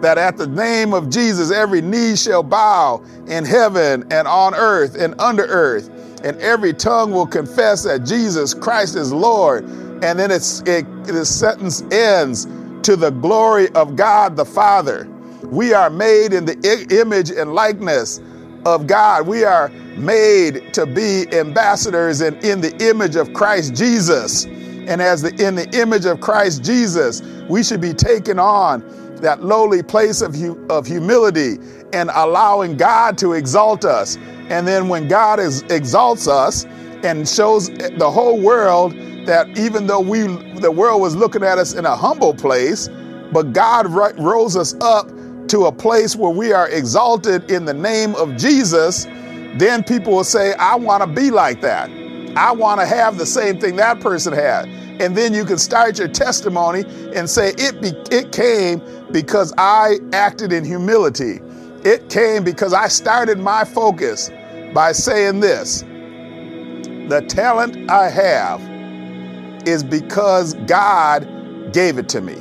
that 0.00 0.18
at 0.18 0.36
the 0.36 0.46
name 0.46 0.92
of 0.92 1.10
Jesus 1.10 1.50
every 1.50 1.80
knee 1.80 2.16
shall 2.16 2.42
bow 2.42 3.02
in 3.26 3.44
heaven 3.44 4.04
and 4.10 4.28
on 4.28 4.54
earth 4.54 4.94
and 4.96 5.18
under 5.20 5.44
earth, 5.44 5.90
and 6.24 6.36
every 6.40 6.72
tongue 6.72 7.12
will 7.12 7.26
confess 7.26 7.84
that 7.84 8.04
Jesus 8.04 8.54
Christ 8.54 8.96
is 8.96 9.12
Lord. 9.12 9.64
And 10.02 10.18
then 10.18 10.30
it's, 10.30 10.60
it, 10.62 10.84
the 11.04 11.24
sentence 11.24 11.82
ends 11.92 12.46
to 12.82 12.96
the 12.96 13.10
glory 13.10 13.68
of 13.70 13.96
God 13.96 14.36
the 14.36 14.44
Father. 14.44 15.08
We 15.44 15.72
are 15.74 15.90
made 15.90 16.32
in 16.32 16.44
the 16.44 16.88
image 16.90 17.30
and 17.30 17.54
likeness 17.54 18.20
of 18.64 18.86
God. 18.86 19.26
We 19.26 19.44
are 19.44 19.68
made 19.96 20.72
to 20.74 20.86
be 20.86 21.26
ambassadors 21.32 22.20
and 22.20 22.42
in 22.44 22.60
the 22.60 22.76
image 22.88 23.16
of 23.16 23.32
Christ 23.32 23.74
Jesus. 23.74 24.44
And 24.44 25.02
as 25.02 25.22
the 25.22 25.30
in 25.46 25.54
the 25.54 25.68
image 25.78 26.06
of 26.06 26.20
Christ 26.20 26.64
Jesus, 26.64 27.20
we 27.48 27.62
should 27.62 27.80
be 27.80 27.92
taking 27.92 28.38
on 28.38 28.82
that 29.16 29.44
lowly 29.44 29.82
place 29.82 30.22
of, 30.22 30.34
hu- 30.34 30.66
of 30.68 30.86
humility 30.86 31.58
and 31.92 32.10
allowing 32.14 32.76
God 32.76 33.18
to 33.18 33.34
exalt 33.34 33.84
us. 33.84 34.16
And 34.50 34.66
then 34.66 34.88
when 34.88 35.08
God 35.08 35.40
is, 35.40 35.62
exalts 35.62 36.28
us 36.28 36.64
and 37.04 37.26
shows 37.28 37.68
the 37.68 38.10
whole 38.10 38.40
world 38.40 38.92
that 39.26 39.56
even 39.56 39.86
though 39.86 40.00
we 40.00 40.22
the 40.60 40.70
world 40.70 41.00
was 41.00 41.14
looking 41.16 41.42
at 41.42 41.56
us 41.56 41.74
in 41.74 41.86
a 41.86 41.96
humble 41.96 42.34
place, 42.34 42.88
but 43.32 43.52
God 43.52 43.86
rose 44.18 44.56
us 44.56 44.74
up 44.80 45.08
to 45.48 45.66
a 45.66 45.72
place 45.72 46.16
where 46.16 46.30
we 46.30 46.52
are 46.52 46.68
exalted 46.68 47.50
in 47.50 47.64
the 47.64 47.74
name 47.74 48.14
of 48.16 48.36
Jesus, 48.36 49.04
then 49.56 49.82
people 49.82 50.14
will 50.14 50.24
say, 50.24 50.52
I 50.54 50.74
want 50.74 51.02
to 51.02 51.08
be 51.08 51.30
like 51.30 51.60
that. 51.60 51.90
I 52.36 52.52
want 52.52 52.80
to 52.80 52.86
have 52.86 53.18
the 53.18 53.26
same 53.26 53.58
thing 53.58 53.76
that 53.76 54.00
person 54.00 54.32
had. 54.32 54.66
And 55.00 55.16
then 55.16 55.32
you 55.32 55.44
can 55.44 55.58
start 55.58 55.98
your 55.98 56.08
testimony 56.08 56.84
and 57.14 57.28
say, 57.28 57.52
it, 57.56 57.80
be, 57.80 57.88
it 58.14 58.32
came 58.32 58.82
because 59.10 59.52
I 59.58 59.98
acted 60.12 60.52
in 60.52 60.64
humility. 60.64 61.40
It 61.84 62.10
came 62.10 62.44
because 62.44 62.72
I 62.72 62.88
started 62.88 63.38
my 63.38 63.64
focus 63.64 64.30
by 64.72 64.92
saying 64.92 65.40
this 65.40 65.82
The 65.82 67.24
talent 67.28 67.90
I 67.90 68.08
have 68.08 68.60
is 69.66 69.82
because 69.82 70.54
God 70.66 71.26
gave 71.72 71.98
it 71.98 72.08
to 72.10 72.20
me. 72.20 72.36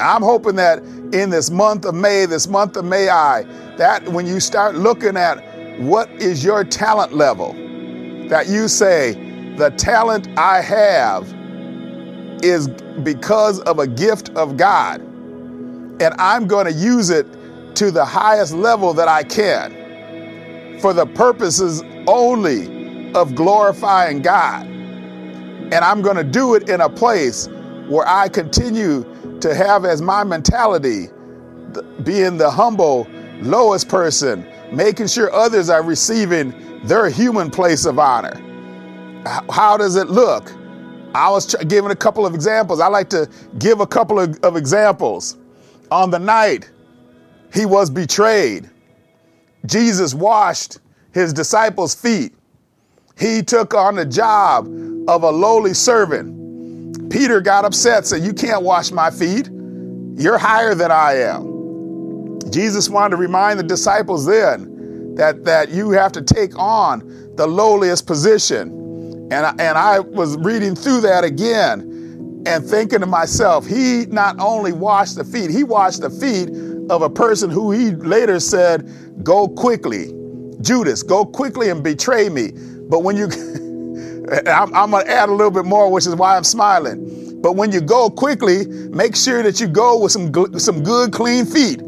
I'm 0.00 0.22
hoping 0.22 0.56
that 0.56 0.78
in 1.12 1.30
this 1.30 1.50
month 1.50 1.84
of 1.84 1.94
May, 1.94 2.26
this 2.26 2.46
month 2.46 2.76
of 2.76 2.84
May, 2.84 3.08
I, 3.08 3.42
that 3.76 4.08
when 4.08 4.26
you 4.26 4.40
start 4.40 4.76
looking 4.76 5.16
at 5.16 5.38
what 5.80 6.10
is 6.10 6.44
your 6.44 6.64
talent 6.64 7.14
level, 7.14 7.52
that 8.28 8.48
you 8.48 8.68
say, 8.68 9.12
the 9.56 9.70
talent 9.70 10.28
I 10.38 10.60
have 10.60 11.32
is 12.42 12.68
because 13.02 13.60
of 13.60 13.78
a 13.80 13.86
gift 13.86 14.30
of 14.30 14.56
God. 14.56 15.00
And 16.00 16.14
I'm 16.18 16.46
going 16.46 16.66
to 16.66 16.72
use 16.72 17.10
it 17.10 17.26
to 17.74 17.90
the 17.90 18.04
highest 18.04 18.54
level 18.54 18.94
that 18.94 19.08
I 19.08 19.24
can 19.24 19.77
for 20.80 20.92
the 20.92 21.06
purposes 21.06 21.82
only 22.06 23.12
of 23.14 23.34
glorifying 23.34 24.22
God. 24.22 24.66
And 24.66 25.74
I'm 25.74 26.02
going 26.02 26.16
to 26.16 26.24
do 26.24 26.54
it 26.54 26.68
in 26.68 26.80
a 26.80 26.88
place 26.88 27.48
where 27.88 28.06
I 28.06 28.28
continue 28.28 29.04
to 29.40 29.54
have 29.54 29.84
as 29.84 30.00
my 30.02 30.24
mentality 30.24 31.08
being 32.02 32.38
the 32.38 32.50
humble, 32.50 33.06
lowest 33.40 33.88
person, 33.88 34.46
making 34.72 35.06
sure 35.06 35.32
others 35.32 35.68
are 35.68 35.82
receiving 35.82 36.54
their 36.84 37.08
human 37.10 37.50
place 37.50 37.84
of 37.84 37.98
honor. 37.98 38.44
How 39.50 39.76
does 39.76 39.96
it 39.96 40.08
look? 40.08 40.52
I 41.14 41.30
was 41.30 41.54
giving 41.66 41.90
a 41.90 41.96
couple 41.96 42.26
of 42.26 42.34
examples. 42.34 42.80
I 42.80 42.88
like 42.88 43.10
to 43.10 43.28
give 43.58 43.80
a 43.80 43.86
couple 43.86 44.20
of, 44.20 44.38
of 44.42 44.56
examples. 44.56 45.36
On 45.90 46.10
the 46.10 46.18
night 46.18 46.70
he 47.52 47.66
was 47.66 47.90
betrayed, 47.90 48.70
Jesus 49.68 50.14
washed 50.14 50.78
his 51.12 51.32
disciples' 51.32 51.94
feet. 51.94 52.32
He 53.18 53.42
took 53.42 53.74
on 53.74 53.96
the 53.96 54.04
job 54.04 54.66
of 55.08 55.22
a 55.22 55.30
lowly 55.30 55.74
servant. 55.74 57.10
Peter 57.10 57.40
got 57.40 57.64
upset, 57.64 58.06
said, 58.06 58.22
You 58.22 58.32
can't 58.32 58.62
wash 58.62 58.90
my 58.90 59.10
feet. 59.10 59.50
You're 60.16 60.38
higher 60.38 60.74
than 60.74 60.90
I 60.90 61.14
am. 61.16 62.40
Jesus 62.50 62.88
wanted 62.88 63.16
to 63.16 63.20
remind 63.20 63.58
the 63.58 63.64
disciples 63.64 64.24
then 64.24 65.14
that, 65.16 65.44
that 65.44 65.70
you 65.70 65.90
have 65.90 66.12
to 66.12 66.22
take 66.22 66.58
on 66.58 67.34
the 67.36 67.46
lowliest 67.46 68.06
position. 68.06 68.70
And 69.30 69.46
I, 69.46 69.50
and 69.58 69.76
I 69.76 70.00
was 70.00 70.36
reading 70.38 70.74
through 70.74 71.02
that 71.02 71.24
again 71.24 72.42
and 72.46 72.64
thinking 72.64 73.00
to 73.00 73.06
myself, 73.06 73.66
he 73.66 74.06
not 74.06 74.40
only 74.40 74.72
washed 74.72 75.16
the 75.16 75.24
feet, 75.24 75.50
he 75.50 75.64
washed 75.64 76.00
the 76.00 76.10
feet 76.10 76.48
of 76.90 77.02
a 77.02 77.10
person 77.10 77.50
who 77.50 77.72
he 77.72 77.90
later 77.90 78.40
said, 78.40 78.90
Go 79.24 79.48
quickly. 79.48 80.12
Judas, 80.60 81.02
go 81.02 81.24
quickly 81.24 81.70
and 81.70 81.82
betray 81.82 82.28
me. 82.28 82.52
But 82.88 83.00
when 83.00 83.16
you, 83.16 83.26
I'm, 84.46 84.74
I'm 84.74 84.90
going 84.90 85.04
to 85.04 85.10
add 85.10 85.28
a 85.28 85.32
little 85.32 85.50
bit 85.50 85.64
more, 85.64 85.90
which 85.90 86.06
is 86.06 86.14
why 86.16 86.36
I'm 86.36 86.44
smiling. 86.44 87.40
But 87.40 87.52
when 87.52 87.70
you 87.70 87.80
go 87.80 88.10
quickly, 88.10 88.66
make 88.66 89.14
sure 89.14 89.42
that 89.42 89.60
you 89.60 89.68
go 89.68 89.98
with 90.02 90.12
some, 90.12 90.58
some 90.58 90.82
good, 90.82 91.12
clean 91.12 91.46
feet. 91.46 91.80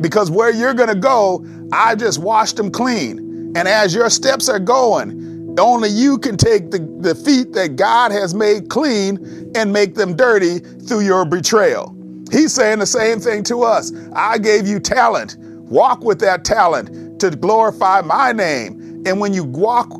Because 0.00 0.30
where 0.30 0.50
you're 0.52 0.74
going 0.74 0.88
to 0.88 0.94
go, 0.94 1.46
I 1.72 1.94
just 1.94 2.18
washed 2.18 2.56
them 2.56 2.70
clean. 2.70 3.18
And 3.56 3.68
as 3.68 3.94
your 3.94 4.10
steps 4.10 4.48
are 4.48 4.58
going, 4.58 5.56
only 5.58 5.88
you 5.88 6.18
can 6.18 6.36
take 6.36 6.70
the, 6.70 6.78
the 7.00 7.14
feet 7.14 7.52
that 7.52 7.76
God 7.76 8.12
has 8.12 8.34
made 8.34 8.68
clean 8.68 9.52
and 9.54 9.72
make 9.72 9.94
them 9.94 10.16
dirty 10.16 10.58
through 10.58 11.00
your 11.00 11.24
betrayal. 11.24 11.94
He's 12.32 12.52
saying 12.52 12.78
the 12.78 12.86
same 12.86 13.20
thing 13.20 13.42
to 13.44 13.62
us. 13.62 13.92
I 14.14 14.38
gave 14.38 14.66
you 14.66 14.80
talent. 14.80 15.36
Walk 15.38 16.02
with 16.02 16.18
that 16.20 16.44
talent 16.44 17.20
to 17.20 17.30
glorify 17.30 18.00
my 18.00 18.32
name. 18.32 19.02
And 19.06 19.20
when 19.20 19.34
you 19.34 19.44
walk 19.44 19.90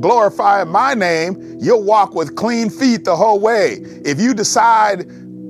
glorify 0.00 0.62
my 0.64 0.94
name, 0.94 1.58
you'll 1.60 1.82
walk 1.82 2.14
with 2.14 2.36
clean 2.36 2.68
feet 2.68 3.04
the 3.04 3.16
whole 3.16 3.40
way. 3.40 3.78
If 4.04 4.20
you 4.20 4.34
decide 4.34 5.06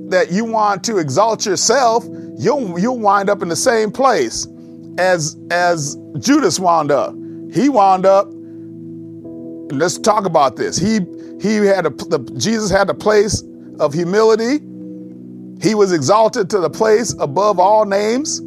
that 0.09 0.31
you 0.31 0.45
want 0.45 0.83
to 0.85 0.97
exalt 0.99 1.45
yourself, 1.45 2.05
you'll 2.37 2.79
you'll 2.79 2.99
wind 2.99 3.29
up 3.29 3.41
in 3.41 3.49
the 3.49 3.55
same 3.55 3.91
place 3.91 4.47
as 4.97 5.37
as 5.51 5.97
Judas 6.19 6.59
wound 6.59 6.91
up. 6.91 7.13
He 7.51 7.69
wound 7.69 8.05
up. 8.05 8.27
Let's 9.69 9.97
talk 9.97 10.25
about 10.25 10.55
this. 10.55 10.77
He 10.77 10.99
he 11.41 11.57
had 11.57 11.85
a 11.85 11.89
the, 11.89 12.19
Jesus 12.37 12.69
had 12.69 12.89
a 12.89 12.93
place 12.93 13.43
of 13.79 13.93
humility. 13.93 14.59
He 15.61 15.75
was 15.75 15.91
exalted 15.91 16.49
to 16.51 16.59
the 16.59 16.69
place 16.69 17.15
above 17.19 17.59
all 17.59 17.85
names. 17.85 18.39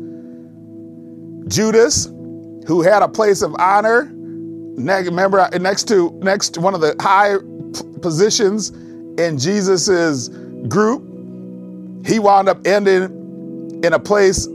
Judas, 1.49 2.07
who 2.66 2.83
had 2.83 3.03
a 3.03 3.09
place 3.09 3.42
of 3.42 3.55
honor, 3.59 4.11
remember 4.12 5.40
uh, 5.40 5.49
next 5.59 5.88
to 5.88 6.12
next 6.23 6.51
to 6.51 6.61
one 6.61 6.75
of 6.75 6.81
the 6.81 6.94
high 7.01 7.37
positions 8.01 8.70
in 9.18 9.38
Jesus's 9.38 10.29
group, 10.68 11.03
he 12.07 12.18
wound 12.18 12.49
up 12.49 12.66
ending 12.66 13.81
in 13.83 13.92
a 13.92 13.99
place 13.99 14.46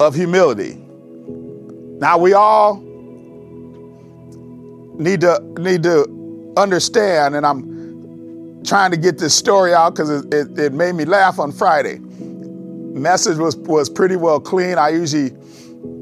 of 0.00 0.14
humility. 0.14 0.74
Now 1.98 2.18
we 2.18 2.32
all 2.32 2.82
need 4.98 5.20
to 5.20 5.40
need 5.58 5.82
to 5.84 6.52
understand, 6.56 7.36
and 7.36 7.46
I'm 7.46 7.75
trying 8.66 8.90
to 8.90 8.96
get 8.96 9.18
this 9.18 9.34
story 9.34 9.72
out 9.72 9.94
because 9.94 10.10
it, 10.10 10.34
it, 10.34 10.58
it 10.58 10.72
made 10.72 10.94
me 10.94 11.04
laugh 11.04 11.38
on 11.38 11.52
Friday. 11.52 11.98
Message 11.98 13.38
was 13.38 13.56
was 13.56 13.88
pretty 13.88 14.16
well 14.16 14.40
clean. 14.40 14.78
I 14.78 14.88
usually 14.88 15.30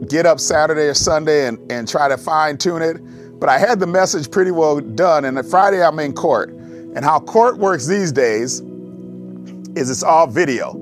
get 0.08 0.26
up 0.26 0.40
Saturday 0.40 0.82
or 0.82 0.94
Sunday 0.94 1.46
and, 1.46 1.58
and 1.70 1.88
try 1.88 2.08
to 2.08 2.16
fine 2.16 2.56
tune 2.56 2.82
it. 2.82 2.98
But 3.40 3.48
I 3.48 3.58
had 3.58 3.80
the 3.80 3.86
message 3.86 4.30
pretty 4.30 4.52
well 4.52 4.80
done. 4.80 5.24
And 5.24 5.46
Friday 5.48 5.82
I'm 5.82 5.98
in 5.98 6.12
court. 6.12 6.50
And 6.50 7.04
how 7.04 7.20
court 7.20 7.58
works 7.58 7.86
these 7.86 8.12
days 8.12 8.60
is 9.76 9.90
it's 9.90 10.02
all 10.02 10.26
video. 10.26 10.72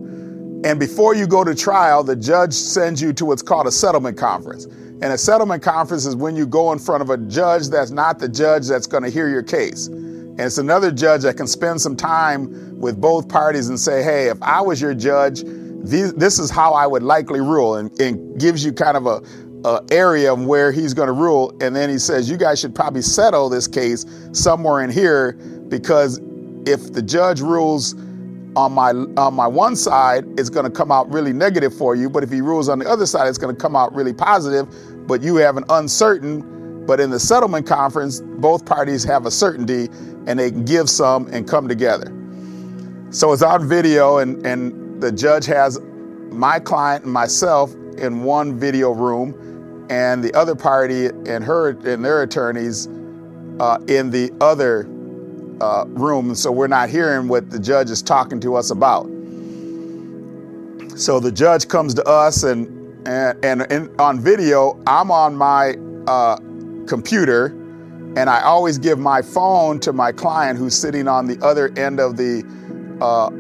And 0.65 0.79
before 0.79 1.15
you 1.15 1.27
go 1.27 1.43
to 1.43 1.55
trial, 1.55 2.05
the 2.05 2.15
judge 2.15 2.53
sends 2.53 3.03
you 3.03 3.13
to 3.15 3.25
what's 3.25 3.43
called 3.43 3.67
a 3.67 3.73
settlement 3.73 4.17
conference. 4.17 4.67
And 4.67 5.05
a 5.07 5.19
settlement 5.19 5.63
conference 5.63 6.07
is 6.07 6.15
when 6.15 6.37
you 6.37 6.47
go 6.47 6.73
in 6.73 6.79
front 6.79 7.03
of 7.03 7.11
a 7.11 7.17
judge 7.17 7.69
that's 7.69 7.91
not 7.91 8.21
the 8.21 8.29
judge 8.29 8.69
that's 8.69 8.87
going 8.87 9.03
to 9.03 9.11
hear 9.11 9.29
your 9.29 9.43
case. 9.43 9.89
And 10.33 10.41
it's 10.41 10.59
another 10.59 10.91
judge 10.91 11.23
that 11.23 11.37
can 11.37 11.47
spend 11.47 11.81
some 11.81 11.95
time 11.95 12.81
with 12.81 13.01
both 13.01 13.29
parties 13.29 13.69
and 13.69 13.79
say, 13.79 14.03
hey, 14.03 14.29
if 14.29 14.43
I 14.43 14.61
was 14.61 14.81
your 14.81 14.95
judge, 14.95 15.43
these, 15.45 16.15
this 16.15 16.39
is 16.39 16.51
how 16.51 16.73
I 16.73 16.87
would 16.87 17.03
likely 17.03 17.41
rule, 17.41 17.77
and, 17.77 18.01
and 18.01 18.41
gives 18.41 18.65
you 18.65 18.73
kind 18.73 18.97
of 18.97 19.07
a, 19.07 19.23
area 19.93 20.35
where 20.35 20.73
he's 20.73 20.93
going 20.93 21.07
to 21.07 21.13
rule. 21.13 21.57
And 21.61 21.77
then 21.77 21.89
he 21.89 21.97
says, 21.97 22.29
you 22.29 22.37
guys 22.37 22.59
should 22.59 22.75
probably 22.75 23.03
settle 23.03 23.49
this 23.49 23.69
case 23.69 24.05
somewhere 24.33 24.83
in 24.83 24.91
here 24.91 25.35
because 25.69 26.21
if 26.67 26.93
the 26.93 27.01
judge 27.01 27.41
rules 27.41 27.95
on 28.57 28.73
my 28.73 28.91
on 28.91 29.35
my 29.35 29.47
one 29.47 29.77
side, 29.77 30.25
it's 30.39 30.51
going 30.51 30.65
to 30.65 30.71
come 30.71 30.91
out 30.91 31.11
really 31.13 31.33
negative 31.33 31.75
for 31.75 31.95
you. 31.95 32.11
But 32.11 32.23
if 32.23 32.31
he 32.31 32.41
rules 32.41 32.69
on 32.69 32.79
the 32.79 32.89
other 32.89 33.07
side, 33.07 33.29
it's 33.29 33.39
going 33.39 33.55
to 33.55 33.61
come 33.61 33.77
out 33.77 33.95
really 33.95 34.13
positive. 34.13 34.67
But 35.07 35.23
you 35.23 35.37
have 35.37 35.57
an 35.57 35.65
uncertain. 35.69 36.43
But 36.87 37.01
in 37.01 37.11
the 37.11 37.21
settlement 37.21 37.67
conference, 37.67 38.21
both 38.21 38.65
parties 38.65 39.05
have 39.05 39.27
a 39.27 39.31
certainty, 39.31 39.89
and 40.27 40.39
they 40.39 40.51
can 40.51 40.65
give 40.65 40.91
some 40.91 41.27
and 41.29 41.47
come 41.47 41.69
together. 41.69 42.13
So 43.11 43.33
it's 43.33 43.43
on 43.43 43.69
video, 43.69 44.19
and 44.19 44.45
and 44.47 45.01
the 45.03 45.13
judge 45.13 45.47
has 45.47 45.81
my 46.31 46.59
client 46.59 47.05
and 47.05 47.13
myself 47.13 47.75
in 47.99 48.25
one 48.25 48.59
video 48.59 48.91
room, 48.91 49.87
and 49.91 50.25
the 50.25 50.33
other 50.35 50.55
party 50.55 51.07
and 51.07 51.45
her 51.45 51.71
and 51.71 52.05
their 52.05 52.23
attorneys 52.23 52.89
uh, 53.61 53.79
in 53.87 54.11
the 54.11 54.33
other 54.41 54.89
uh, 55.61 55.85
room, 55.89 56.35
so 56.35 56.51
we're 56.51 56.67
not 56.67 56.89
hearing 56.89 57.29
what 57.29 57.51
the 57.51 57.59
judge 57.59 57.91
is 57.91 58.03
talking 58.03 58.41
to 58.41 58.57
us 58.57 58.71
about. 58.71 59.05
So 60.97 61.21
the 61.21 61.31
judge 61.33 61.69
comes 61.69 61.95
to 61.95 62.05
us, 62.05 62.43
and 62.43 62.67
and, 63.07 63.45
and, 63.45 63.73
and 63.73 64.01
on 64.01 64.21
video, 64.21 64.81
I'm 64.87 65.11
on 65.11 65.35
my 65.35 65.75
uh, 66.07 66.39
computer, 66.87 67.47
and 68.17 68.29
I 68.29 68.43
always 68.43 68.79
give 68.79 68.99
my 68.99 69.23
phone 69.23 69.81
to 69.81 69.93
my 69.93 70.13
client 70.13 70.59
who's 70.59 70.75
sitting 70.75 71.09
on 71.09 71.27
the 71.27 71.39
other 71.45 71.73
end 71.77 72.01
of 72.01 72.17
the 72.17 72.45
uh, 73.01 73.31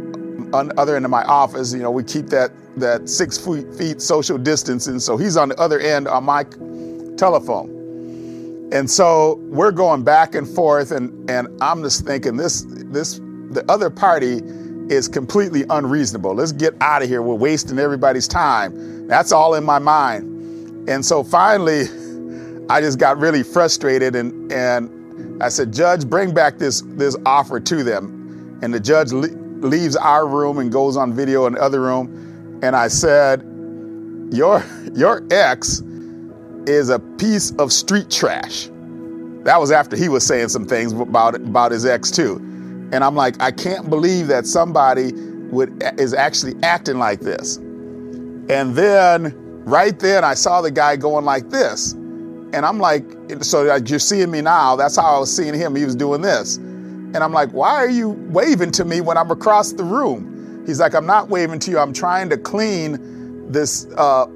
other 0.76 0.96
end 0.96 1.04
of 1.04 1.10
my 1.10 1.24
office. 1.24 1.72
You 1.72 1.80
know, 1.80 1.90
we 1.90 2.04
keep 2.04 2.26
that 2.26 2.52
that 2.76 3.08
six 3.08 3.38
feet, 3.38 3.72
feet 3.74 4.00
social 4.00 4.38
distancing, 4.38 4.98
so 4.98 5.16
he's 5.16 5.36
on 5.36 5.50
the 5.50 5.60
other 5.60 5.78
end 5.78 6.08
on 6.08 6.24
my 6.24 6.44
telephone. 7.16 7.70
And 8.72 8.90
so 8.90 9.34
we're 9.48 9.72
going 9.72 10.02
back 10.02 10.34
and 10.34 10.48
forth, 10.48 10.90
and 10.90 11.30
and 11.30 11.48
I'm 11.60 11.82
just 11.82 12.06
thinking 12.06 12.36
this 12.36 12.64
this 12.68 13.20
the 13.50 13.64
other 13.68 13.90
party 13.90 14.40
is 14.88 15.08
completely 15.08 15.64
unreasonable. 15.70 16.34
Let's 16.34 16.52
get 16.52 16.74
out 16.80 17.02
of 17.02 17.08
here. 17.08 17.22
We're 17.22 17.34
wasting 17.34 17.78
everybody's 17.78 18.26
time. 18.26 19.06
That's 19.06 19.32
all 19.32 19.54
in 19.54 19.64
my 19.64 19.78
mind. 19.78 20.88
And 20.88 21.04
so 21.04 21.22
finally, 21.22 21.84
I 22.68 22.80
just 22.80 22.98
got 22.98 23.18
really 23.18 23.42
frustrated 23.42 24.16
and 24.16 24.52
and 24.52 25.42
I 25.42 25.48
said, 25.48 25.72
Judge, 25.72 26.08
bring 26.08 26.32
back 26.32 26.58
this 26.58 26.82
this 26.86 27.16
offer 27.26 27.60
to 27.60 27.84
them. 27.84 28.58
And 28.62 28.72
the 28.72 28.80
judge 28.80 29.12
le- 29.12 29.28
leaves 29.66 29.96
our 29.96 30.26
room 30.26 30.58
and 30.58 30.70
goes 30.70 30.96
on 30.96 31.12
video 31.12 31.46
in 31.46 31.54
the 31.54 31.60
other 31.60 31.80
room. 31.80 32.60
And 32.62 32.76
I 32.76 32.88
said, 32.88 33.42
Your 34.32 34.64
your 34.94 35.24
ex 35.30 35.82
is 36.66 36.90
a 36.90 36.98
piece 36.98 37.52
of 37.52 37.72
street 37.72 38.10
trash. 38.10 38.68
That 39.44 39.58
was 39.58 39.72
after 39.72 39.96
he 39.96 40.08
was 40.08 40.24
saying 40.24 40.48
some 40.48 40.66
things 40.66 40.92
about 40.92 41.34
about 41.34 41.72
his 41.72 41.84
ex 41.84 42.10
too. 42.10 42.36
And 42.92 43.02
I'm 43.02 43.16
like, 43.16 43.40
I 43.40 43.50
can't 43.50 43.90
believe 43.90 44.28
that 44.28 44.46
somebody 44.46 45.12
would 45.50 45.82
is 45.98 46.14
actually 46.14 46.54
acting 46.62 46.98
like 46.98 47.20
this. 47.20 47.56
And 47.56 48.74
then 48.74 49.34
right 49.64 49.98
then 49.98 50.24
I 50.24 50.34
saw 50.34 50.60
the 50.60 50.70
guy 50.70 50.96
going 50.96 51.24
like 51.24 51.50
this. 51.50 51.94
And 52.52 52.66
I'm 52.66 52.78
like, 52.78 53.04
so 53.40 53.74
you're 53.76 53.98
seeing 53.98 54.30
me 54.30 54.40
now. 54.40 54.76
That's 54.76 54.96
how 54.96 55.16
I 55.16 55.18
was 55.18 55.34
seeing 55.34 55.54
him. 55.54 55.74
He 55.74 55.84
was 55.84 55.96
doing 55.96 56.20
this. 56.20 56.56
And 56.56 57.18
I'm 57.18 57.32
like, 57.32 57.50
why 57.50 57.72
are 57.74 57.88
you 57.88 58.10
waving 58.30 58.70
to 58.72 58.84
me 58.84 59.00
when 59.00 59.16
I'm 59.16 59.30
across 59.30 59.72
the 59.72 59.84
room? 59.84 60.64
He's 60.66 60.80
like, 60.80 60.94
I'm 60.94 61.06
not 61.06 61.28
waving 61.28 61.58
to 61.60 61.70
you. 61.70 61.78
I'm 61.78 61.92
trying 61.92 62.28
to 62.30 62.36
clean 62.36 63.50
this. 63.50 63.86
Uh, 63.96 64.26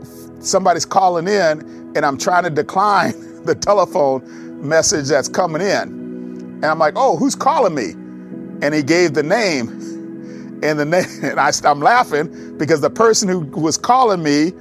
somebody's 0.41 0.85
calling 0.85 1.29
in, 1.29 1.93
and 1.97 1.99
I'm 1.99 2.19
trying 2.19 2.45
to 2.45 2.51
decline 2.51 3.13
the 3.45 3.55
telephone 3.55 4.67
message 4.67 5.09
that's 5.09 5.29
coming 5.29 5.63
in. 5.63 5.83
And 5.83 6.65
I'm 6.65 6.79
like, 6.79 6.95
oh, 6.97 7.17
who's 7.17 7.35
calling 7.35 7.75
me? 7.75 7.93
and 8.63 8.75
he 8.75 8.83
gave 8.83 9.15
the 9.15 9.23
name. 9.23 9.83
And 10.63 10.81
the 10.81 10.87
name, 10.87 11.05
and 11.23 11.39
I, 11.39 11.53
I'm 11.65 11.81
laughing 11.81 12.57
because 12.57 12.81
the 12.81 12.89
person 12.89 13.29
who 13.29 13.41
was 13.41 13.77
calling 13.77 14.23
me 14.23 14.55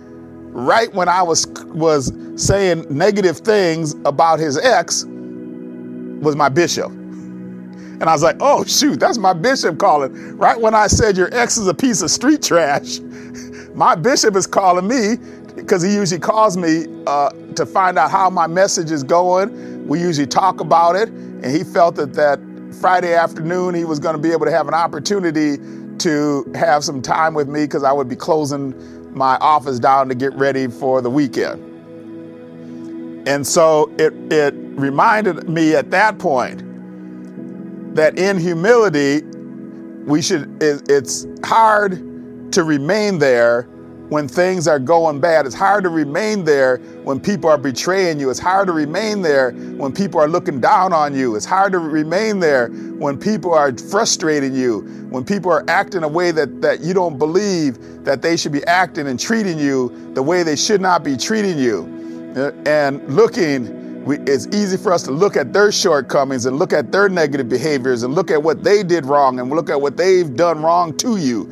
right 0.55 0.91
when 0.93 1.09
I 1.09 1.21
was 1.21 1.45
was 1.73 2.13
saying 2.37 2.85
negative 2.89 3.39
things 3.39 3.93
about 4.05 4.39
his 4.39 4.57
ex 4.57 5.03
was 5.03 6.35
my 6.35 6.47
bishop. 6.47 6.91
And 6.91 8.03
I 8.03 8.13
was 8.13 8.23
like, 8.23 8.37
oh 8.39 8.63
shoot, 8.63 8.99
that's 8.99 9.17
my 9.17 9.33
bishop 9.33 9.77
calling. 9.77 10.37
Right 10.37 10.59
when 10.59 10.73
I 10.73 10.87
said 10.87 11.17
your 11.17 11.33
ex 11.33 11.57
is 11.57 11.67
a 11.67 11.73
piece 11.73 12.01
of 12.01 12.09
street 12.09 12.41
trash, 12.41 12.99
my 13.73 13.95
bishop 13.95 14.37
is 14.37 14.47
calling 14.47 14.87
me 14.87 15.17
because 15.55 15.81
he 15.81 15.93
usually 15.93 16.21
calls 16.21 16.55
me 16.55 16.85
uh, 17.05 17.29
to 17.55 17.65
find 17.65 17.97
out 17.97 18.09
how 18.09 18.29
my 18.29 18.47
message 18.47 18.91
is 18.91 19.03
going. 19.03 19.85
We 19.87 19.99
usually 19.99 20.27
talk 20.27 20.61
about 20.61 20.95
it, 20.95 21.09
and 21.09 21.45
he 21.45 21.63
felt 21.65 21.95
that 21.95 22.13
that 22.13 22.39
Friday 22.79 23.13
afternoon, 23.13 23.75
he 23.75 23.83
was 23.83 23.99
going 23.99 24.15
to 24.15 24.21
be 24.21 24.31
able 24.31 24.45
to 24.45 24.51
have 24.51 24.67
an 24.69 24.73
opportunity 24.73 25.57
to 25.99 26.49
have 26.55 26.83
some 26.83 27.01
time 27.01 27.33
with 27.33 27.47
me 27.47 27.63
because 27.63 27.83
I 27.83 27.91
would 27.91 28.09
be 28.09 28.15
closing 28.15 28.73
my 29.15 29.37
office 29.37 29.79
down 29.79 30.09
to 30.09 30.15
get 30.15 30.33
ready 30.33 30.67
for 30.67 31.01
the 31.01 31.09
weekend. 31.09 31.61
And 33.27 33.45
so 33.45 33.91
it, 33.97 34.13
it 34.31 34.53
reminded 34.53 35.49
me 35.49 35.75
at 35.75 35.89
that 35.91 36.19
point 36.19 36.61
that 37.95 38.17
in 38.19 38.37
humility, 38.37 39.21
we 40.05 40.21
should, 40.21 40.61
it, 40.61 40.83
it's 40.89 41.25
hard 41.43 42.51
to 42.51 42.63
remain 42.63 43.19
there 43.19 43.67
when 44.09 44.27
things 44.27 44.67
are 44.67 44.79
going 44.79 45.19
bad. 45.19 45.45
It's 45.45 45.55
hard 45.55 45.83
to 45.83 45.89
remain 45.89 46.43
there 46.43 46.77
when 47.03 47.19
people 47.19 47.49
are 47.49 47.57
betraying 47.57 48.19
you. 48.19 48.29
It's 48.29 48.39
hard 48.39 48.67
to 48.67 48.73
remain 48.73 49.21
there 49.21 49.51
when 49.51 49.91
people 49.91 50.19
are 50.19 50.27
looking 50.27 50.61
down 50.61 50.93
on 50.93 51.15
you. 51.15 51.35
It's 51.35 51.45
hard 51.45 51.71
to 51.71 51.79
remain 51.79 52.39
there 52.39 52.67
when 52.67 53.17
people 53.17 53.53
are 53.53 53.75
frustrating 53.75 54.53
you, 54.53 54.81
when 55.09 55.25
people 55.25 55.51
are 55.51 55.65
acting 55.67 56.03
a 56.03 56.07
way 56.07 56.31
that, 56.31 56.61
that 56.61 56.81
you 56.81 56.93
don't 56.93 57.17
believe 57.17 58.05
that 58.05 58.21
they 58.21 58.37
should 58.37 58.51
be 58.51 58.63
acting 58.65 59.07
and 59.07 59.19
treating 59.19 59.57
you 59.57 60.11
the 60.13 60.21
way 60.21 60.43
they 60.43 60.55
should 60.55 60.81
not 60.81 61.03
be 61.03 61.17
treating 61.17 61.57
you. 61.57 61.91
Uh, 62.35 62.51
and 62.67 63.07
looking, 63.13 64.03
we, 64.03 64.19
it's 64.19 64.45
easy 64.47 64.77
for 64.77 64.91
us 64.91 65.01
to 65.03 65.11
look 65.11 65.35
at 65.35 65.51
their 65.51 65.71
shortcomings 65.71 66.45
and 66.45 66.59
look 66.59 66.73
at 66.73 66.91
their 66.91 67.09
negative 67.09 67.49
behaviors 67.49 68.03
and 68.03 68.13
look 68.13 68.29
at 68.29 68.41
what 68.41 68.63
they 68.63 68.83
did 68.83 69.05
wrong 69.05 69.39
and 69.39 69.49
look 69.49 69.69
at 69.69 69.81
what 69.81 69.97
they've 69.97 70.35
done 70.35 70.61
wrong 70.61 70.95
to 70.97 71.17
you 71.17 71.43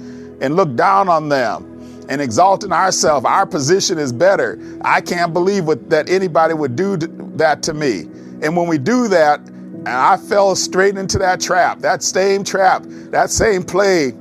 and 0.41 0.55
look 0.55 0.75
down 0.75 1.09
on 1.09 1.29
them 1.29 1.72
and 2.09 2.21
exalting 2.21 2.71
ourselves. 2.71 3.25
Our 3.25 3.45
position 3.45 3.97
is 3.97 4.11
better. 4.11 4.59
I 4.81 5.01
can't 5.01 5.33
believe 5.33 5.65
what, 5.65 5.89
that 5.89 6.09
anybody 6.09 6.53
would 6.53 6.75
do 6.75 6.97
that 6.97 7.63
to 7.63 7.73
me. 7.73 8.01
And 8.41 8.57
when 8.57 8.67
we 8.67 8.77
do 8.77 9.07
that, 9.07 9.39
and 9.39 9.89
I 9.89 10.17
fell 10.17 10.55
straight 10.55 10.97
into 10.97 11.17
that 11.19 11.41
trap, 11.41 11.79
that 11.79 12.03
same 12.03 12.43
trap, 12.43 12.83
that 13.11 13.29
same 13.29 13.63
play 13.63 14.11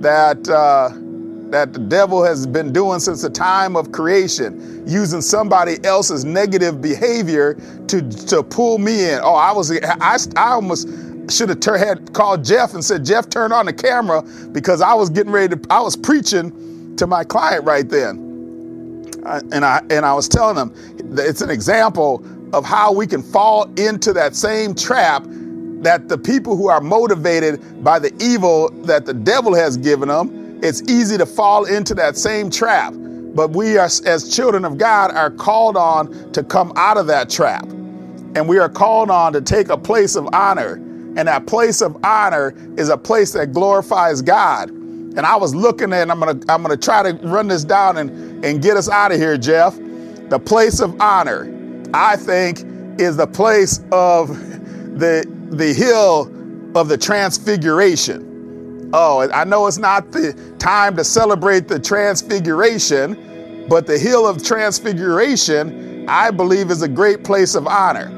that 0.00 0.48
uh, 0.48 0.90
that 1.50 1.72
the 1.72 1.78
devil 1.78 2.24
has 2.24 2.48
been 2.48 2.72
doing 2.72 2.98
since 2.98 3.22
the 3.22 3.30
time 3.30 3.76
of 3.76 3.92
creation, 3.92 4.82
using 4.88 5.20
somebody 5.20 5.76
else's 5.84 6.24
negative 6.24 6.82
behavior 6.82 7.54
to 7.86 8.02
to 8.26 8.42
pull 8.42 8.78
me 8.78 9.10
in. 9.10 9.20
Oh, 9.22 9.34
I 9.34 9.52
was 9.52 9.70
I, 9.70 10.18
I 10.36 10.50
almost 10.50 10.88
should 11.30 11.48
have 11.48 11.62
had 11.78 12.12
called 12.12 12.44
Jeff 12.44 12.74
and 12.74 12.84
said, 12.84 13.04
Jeff, 13.04 13.30
turn 13.30 13.52
on 13.52 13.66
the 13.66 13.72
camera 13.72 14.22
because 14.52 14.80
I 14.80 14.94
was 14.94 15.10
getting 15.10 15.32
ready 15.32 15.56
to. 15.56 15.66
I 15.70 15.80
was 15.80 15.96
preaching 15.96 16.50
to 16.96 17.06
my 17.06 17.24
client 17.24 17.64
right 17.64 17.88
then. 17.88 18.20
And 19.52 19.64
I 19.64 19.82
and 19.90 20.04
I 20.04 20.12
was 20.12 20.28
telling 20.28 20.56
them 20.56 20.74
it's 21.16 21.40
an 21.40 21.50
example 21.50 22.24
of 22.52 22.64
how 22.64 22.92
we 22.92 23.06
can 23.06 23.22
fall 23.22 23.64
into 23.78 24.12
that 24.12 24.36
same 24.36 24.74
trap 24.74 25.24
that 25.84 26.08
the 26.08 26.18
people 26.18 26.56
who 26.56 26.68
are 26.68 26.80
motivated 26.80 27.82
by 27.84 27.98
the 27.98 28.12
evil 28.22 28.70
that 28.82 29.06
the 29.06 29.14
devil 29.14 29.54
has 29.54 29.76
given 29.76 30.08
them, 30.08 30.60
it's 30.62 30.82
easy 30.82 31.18
to 31.18 31.26
fall 31.26 31.64
into 31.64 31.94
that 31.94 32.16
same 32.16 32.50
trap. 32.50 32.94
But 33.34 33.50
we 33.50 33.76
are 33.76 33.86
as 33.86 34.34
children 34.34 34.64
of 34.64 34.78
God 34.78 35.10
are 35.12 35.30
called 35.30 35.76
on 35.76 36.32
to 36.32 36.42
come 36.42 36.72
out 36.76 36.96
of 36.96 37.06
that 37.08 37.28
trap. 37.28 37.64
And 38.36 38.48
we 38.48 38.58
are 38.58 38.68
called 38.68 39.10
on 39.10 39.32
to 39.32 39.40
take 39.40 39.68
a 39.68 39.76
place 39.76 40.16
of 40.16 40.28
honor. 40.32 40.74
And 41.16 41.28
that 41.28 41.46
place 41.46 41.80
of 41.80 41.96
honor 42.04 42.54
is 42.76 42.88
a 42.88 42.96
place 42.96 43.32
that 43.32 43.52
glorifies 43.52 44.22
God. 44.22 44.70
And 45.16 45.24
I 45.24 45.36
was 45.36 45.54
looking 45.54 45.92
at, 45.92 46.02
and 46.02 46.10
I'm 46.10 46.18
gonna 46.18 46.40
I'm 46.48 46.62
gonna 46.62 46.76
try 46.76 47.02
to 47.02 47.16
run 47.28 47.46
this 47.46 47.62
down 47.62 47.98
and, 47.98 48.44
and 48.44 48.60
get 48.60 48.76
us 48.76 48.88
out 48.88 49.12
of 49.12 49.18
here, 49.18 49.38
Jeff. 49.38 49.76
The 50.28 50.40
place 50.44 50.80
of 50.80 51.00
honor, 51.00 51.48
I 51.94 52.16
think, 52.16 52.64
is 53.00 53.16
the 53.16 53.26
place 53.26 53.80
of 53.92 54.28
the 54.98 55.24
the 55.50 55.72
hill 55.72 56.22
of 56.76 56.88
the 56.88 56.98
transfiguration. 56.98 58.90
Oh, 58.92 59.28
I 59.30 59.44
know 59.44 59.66
it's 59.68 59.78
not 59.78 60.10
the 60.10 60.32
time 60.58 60.96
to 60.96 61.04
celebrate 61.04 61.68
the 61.68 61.78
transfiguration, 61.78 63.66
but 63.68 63.86
the 63.86 63.98
hill 63.98 64.26
of 64.26 64.42
transfiguration, 64.42 66.08
I 66.08 66.32
believe, 66.32 66.70
is 66.70 66.82
a 66.82 66.88
great 66.88 67.22
place 67.22 67.54
of 67.54 67.68
honor. 67.68 68.10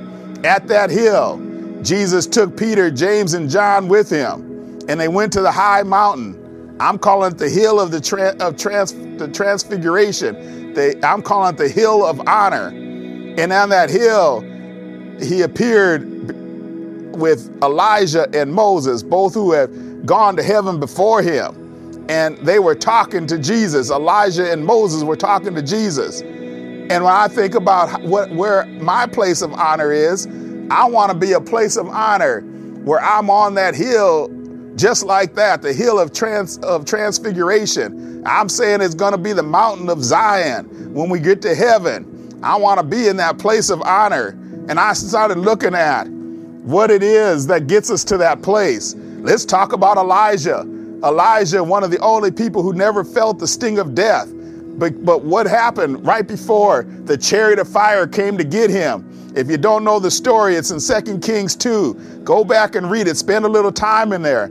At 0.45 0.67
that 0.69 0.91
hill, 0.91 1.43
Jesus 1.83 2.27
took 2.27 2.57
Peter, 2.57 2.91
James, 2.91 3.35
and 3.35 3.51
John 3.51 3.89
with 3.89 4.09
him, 4.09 4.79
and 4.89 4.99
they 4.99 5.09
went 5.09 5.33
to 5.35 5.43
the 5.43 5.53
high 5.53 5.83
mountain 5.83 6.46
I'm 6.79 6.99
calling 6.99 7.33
it 7.33 7.39
the 7.39 7.49
hill 7.49 7.81
of 7.81 7.91
the 7.91 8.01
tra- 8.01 8.37
of 8.41 8.57
trans- 8.57 8.93
the 9.19 9.29
transfiguration. 9.29 10.75
I'm 11.03 11.23
calling 11.23 11.55
it 11.55 11.59
the 11.59 11.69
hill 11.69 12.05
of 12.05 12.21
honor. 12.29 12.69
And 12.69 13.53
on 13.53 13.71
that 13.71 13.89
hill, 13.89 14.43
he 15.21 15.43
appeared 15.43 16.05
with 17.17 17.51
Elijah 17.63 18.29
and 18.35 18.53
Moses, 18.53 19.03
both 19.03 19.33
who 19.35 19.53
had 19.53 20.07
gone 20.07 20.37
to 20.37 20.43
heaven 20.43 20.79
before 20.79 21.23
him. 21.23 22.07
And 22.09 22.37
they 22.39 22.59
were 22.59 22.75
talking 22.75 23.27
to 23.27 23.39
Jesus. 23.39 23.91
Elijah 23.91 24.53
and 24.53 24.65
Moses 24.65 25.03
were 25.03 25.17
talking 25.17 25.55
to 25.55 25.63
Jesus. 25.63 26.21
And 26.21 27.03
when 27.03 27.13
I 27.13 27.27
think 27.27 27.55
about 27.55 28.03
what 28.03 28.31
where 28.31 28.67
my 28.67 29.07
place 29.07 29.43
of 29.43 29.53
honor 29.55 29.93
is, 29.93 30.29
I 30.71 30.85
want 30.85 31.11
to 31.11 31.19
be 31.19 31.33
a 31.33 31.41
place 31.41 31.77
of 31.77 31.89
honor 31.89 32.43
where 32.85 33.01
I'm 33.01 33.29
on 33.29 33.55
that 33.55 33.75
hill 33.75 34.29
just 34.77 35.05
like 35.05 35.35
that, 35.35 35.63
the 35.63 35.73
hill 35.73 35.99
of, 35.99 36.13
trans, 36.13 36.59
of 36.59 36.85
transfiguration. 36.85 38.23
I'm 38.27 38.49
saying 38.49 38.83
it's 38.83 38.95
going 38.95 39.13
to 39.13 39.19
be 39.19 39.33
the 39.33 39.43
mountain 39.43 39.89
of 39.89 40.05
Zion 40.05 40.95
when 40.95 41.09
we 41.09 41.19
get 41.19 41.43
to 41.43 41.55
heaven. 41.55 42.39
I 42.43 42.57
want 42.57 42.79
to 42.79 42.87
be 42.87 43.09
in 43.09 43.17
that 43.17 43.39
place 43.39 43.71
of 43.71 43.81
honor. 43.83 44.39
And 44.69 44.79
I 44.79 44.93
started 44.93 45.39
looking 45.39 45.75
at 45.75 46.09
what 46.09 46.91
it 46.91 47.03
is 47.03 47.47
that 47.47 47.67
gets 47.67 47.91
us 47.91 48.05
to 48.05 48.19
that 48.19 48.43
place. 48.43 48.95
Let's 48.97 49.45
talk 49.45 49.73
about 49.73 49.97
Elijah. 49.97 50.61
Elijah, 51.05 51.63
one 51.63 51.85
of 51.85 51.91
the 51.91 51.99
only 52.01 52.31
people 52.31 52.63
who 52.63 52.73
never 52.73 53.05
felt 53.05 53.39
the 53.39 53.47
sting 53.47 53.79
of 53.79 53.95
death. 53.95 54.29
But, 54.79 55.05
but 55.05 55.25
what 55.25 55.47
happened 55.47 56.05
right 56.07 56.27
before 56.27 56.83
the 56.83 57.17
chariot 57.17 57.59
of 57.59 57.69
fire 57.69 58.07
came 58.07 58.37
to 58.37 58.45
get 58.45 58.69
him? 58.69 59.33
If 59.37 59.51
you 59.51 59.57
don't 59.59 59.85
know 59.85 59.99
the 59.99 60.11
story, 60.11 60.57
it's 60.57 60.71
in 60.71 60.81
2 61.05 61.19
Kings 61.19 61.55
2. 61.55 62.23
Go 62.25 62.43
back 62.43 62.75
and 62.75 62.91
read 62.91 63.07
it. 63.07 63.17
Spend 63.17 63.45
a 63.45 63.49
little 63.49 63.73
time 63.73 64.13
in 64.13 64.23
there. 64.23 64.51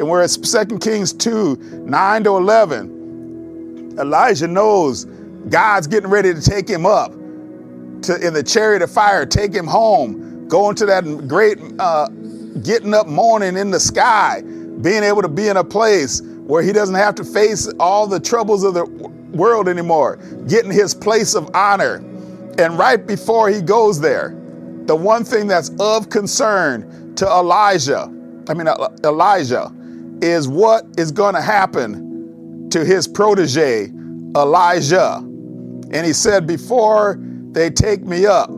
And 0.00 0.08
we're 0.08 0.22
at 0.22 0.30
2 0.30 0.78
Kings 0.78 1.12
2, 1.12 1.84
9 1.84 2.24
to 2.24 2.30
11. 2.30 3.96
Elijah 4.00 4.48
knows 4.48 5.04
God's 5.50 5.86
getting 5.86 6.08
ready 6.08 6.32
to 6.32 6.40
take 6.40 6.66
him 6.66 6.86
up 6.86 7.12
to 7.12 8.18
in 8.26 8.32
the 8.32 8.42
chariot 8.42 8.80
of 8.80 8.90
fire, 8.90 9.26
take 9.26 9.52
him 9.52 9.66
home, 9.66 10.48
go 10.48 10.70
into 10.70 10.86
that 10.86 11.04
great 11.28 11.58
uh, 11.78 12.08
getting 12.62 12.94
up 12.94 13.08
morning 13.08 13.58
in 13.58 13.70
the 13.70 13.78
sky, 13.78 14.40
being 14.80 15.02
able 15.02 15.20
to 15.20 15.28
be 15.28 15.48
in 15.48 15.58
a 15.58 15.64
place 15.64 16.22
where 16.22 16.62
he 16.62 16.72
doesn't 16.72 16.94
have 16.94 17.14
to 17.16 17.24
face 17.24 17.70
all 17.78 18.06
the 18.06 18.18
troubles 18.18 18.64
of 18.64 18.72
the 18.72 18.86
world 19.32 19.68
anymore, 19.68 20.16
getting 20.48 20.70
his 20.70 20.94
place 20.94 21.34
of 21.34 21.54
honor. 21.54 21.96
And 22.56 22.78
right 22.78 23.06
before 23.06 23.50
he 23.50 23.60
goes 23.60 24.00
there, 24.00 24.30
the 24.86 24.96
one 24.96 25.24
thing 25.24 25.46
that's 25.46 25.70
of 25.78 26.08
concern 26.08 27.14
to 27.16 27.26
Elijah, 27.26 28.10
I 28.48 28.54
mean, 28.54 28.66
Elijah, 29.04 29.70
is 30.22 30.48
what 30.48 30.84
is 30.98 31.12
going 31.12 31.34
to 31.34 31.42
happen 31.42 32.68
to 32.70 32.84
his 32.84 33.08
protege, 33.08 33.90
Elisha. 34.34 35.16
And 35.92 36.06
he 36.06 36.12
said, 36.12 36.46
Before 36.46 37.18
they 37.52 37.70
take 37.70 38.02
me 38.04 38.26
up, 38.26 38.50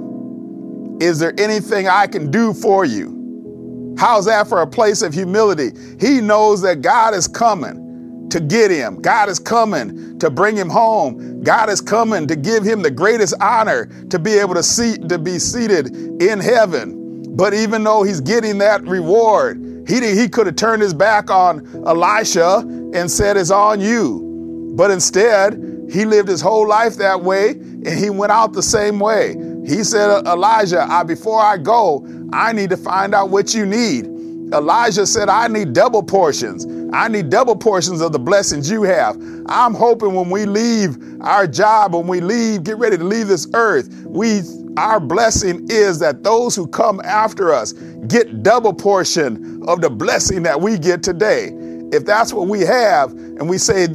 is 1.00 1.18
there 1.18 1.34
anything 1.38 1.88
I 1.88 2.06
can 2.06 2.30
do 2.30 2.52
for 2.52 2.84
you? 2.84 3.94
How's 3.98 4.26
that 4.26 4.48
for 4.48 4.62
a 4.62 4.66
place 4.66 5.02
of 5.02 5.14
humility? 5.14 5.70
He 6.00 6.20
knows 6.20 6.60
that 6.62 6.82
God 6.82 7.14
is 7.14 7.28
coming 7.28 8.28
to 8.30 8.40
get 8.40 8.70
him. 8.70 9.00
God 9.00 9.28
is 9.28 9.38
coming 9.38 10.18
to 10.18 10.30
bring 10.30 10.56
him 10.56 10.70
home. 10.70 11.42
God 11.42 11.68
is 11.68 11.80
coming 11.80 12.26
to 12.26 12.36
give 12.36 12.64
him 12.64 12.82
the 12.82 12.90
greatest 12.90 13.34
honor 13.40 13.86
to 14.10 14.18
be 14.18 14.32
able 14.32 14.54
to 14.54 14.62
see 14.62 14.96
to 14.96 15.18
be 15.18 15.38
seated 15.38 15.94
in 16.22 16.40
heaven. 16.40 17.34
But 17.36 17.54
even 17.54 17.84
though 17.84 18.02
he's 18.02 18.20
getting 18.20 18.58
that 18.58 18.82
reward, 18.84 19.62
he, 20.00 20.14
he 20.14 20.28
could 20.28 20.46
have 20.46 20.56
turned 20.56 20.82
his 20.82 20.94
back 20.94 21.30
on 21.30 21.66
Elisha 21.86 22.58
and 22.94 23.10
said, 23.10 23.36
It's 23.36 23.50
on 23.50 23.80
you. 23.80 24.72
But 24.74 24.90
instead, 24.90 25.54
he 25.90 26.06
lived 26.06 26.28
his 26.28 26.40
whole 26.40 26.66
life 26.66 26.96
that 26.96 27.22
way 27.22 27.50
and 27.50 27.88
he 27.88 28.08
went 28.08 28.32
out 28.32 28.52
the 28.54 28.62
same 28.62 28.98
way. 28.98 29.34
He 29.66 29.84
said, 29.84 30.26
Elisha, 30.26 30.86
I, 30.88 31.02
before 31.02 31.40
I 31.40 31.58
go, 31.58 32.06
I 32.32 32.52
need 32.52 32.70
to 32.70 32.76
find 32.76 33.14
out 33.14 33.30
what 33.30 33.52
you 33.52 33.66
need. 33.66 34.06
Elisha 34.52 35.06
said, 35.06 35.28
I 35.28 35.48
need 35.48 35.72
double 35.72 36.02
portions. 36.02 36.66
I 36.94 37.08
need 37.08 37.30
double 37.30 37.56
portions 37.56 38.00
of 38.00 38.12
the 38.12 38.18
blessings 38.18 38.70
you 38.70 38.82
have. 38.82 39.16
I'm 39.46 39.74
hoping 39.74 40.14
when 40.14 40.30
we 40.30 40.46
leave 40.46 40.96
our 41.22 41.46
job, 41.46 41.94
when 41.94 42.06
we 42.06 42.20
leave, 42.20 42.64
get 42.64 42.78
ready 42.78 42.98
to 42.98 43.04
leave 43.04 43.28
this 43.28 43.46
earth, 43.54 43.88
we 44.06 44.42
our 44.76 45.00
blessing 45.00 45.66
is 45.70 45.98
that 45.98 46.22
those 46.22 46.56
who 46.56 46.66
come 46.66 47.00
after 47.04 47.52
us 47.52 47.72
get 48.08 48.42
double 48.42 48.72
portion 48.72 49.62
of 49.68 49.80
the 49.80 49.90
blessing 49.90 50.42
that 50.44 50.60
we 50.60 50.78
get 50.78 51.02
today. 51.02 51.50
If 51.92 52.06
that's 52.06 52.32
what 52.32 52.48
we 52.48 52.60
have, 52.60 53.10
and 53.12 53.50
we 53.50 53.58
say, 53.58 53.86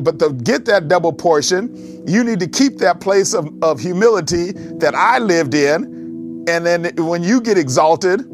but 0.00 0.18
to 0.18 0.34
get 0.44 0.66
that 0.66 0.88
double 0.88 1.12
portion, 1.12 2.04
you 2.06 2.22
need 2.22 2.38
to 2.40 2.46
keep 2.46 2.76
that 2.78 3.00
place 3.00 3.32
of, 3.34 3.48
of 3.62 3.80
humility 3.80 4.52
that 4.78 4.94
I 4.94 5.18
lived 5.18 5.54
in. 5.54 6.44
And 6.48 6.66
then 6.66 6.92
when 6.98 7.24
you 7.24 7.40
get 7.40 7.56
exalted, 7.56 8.26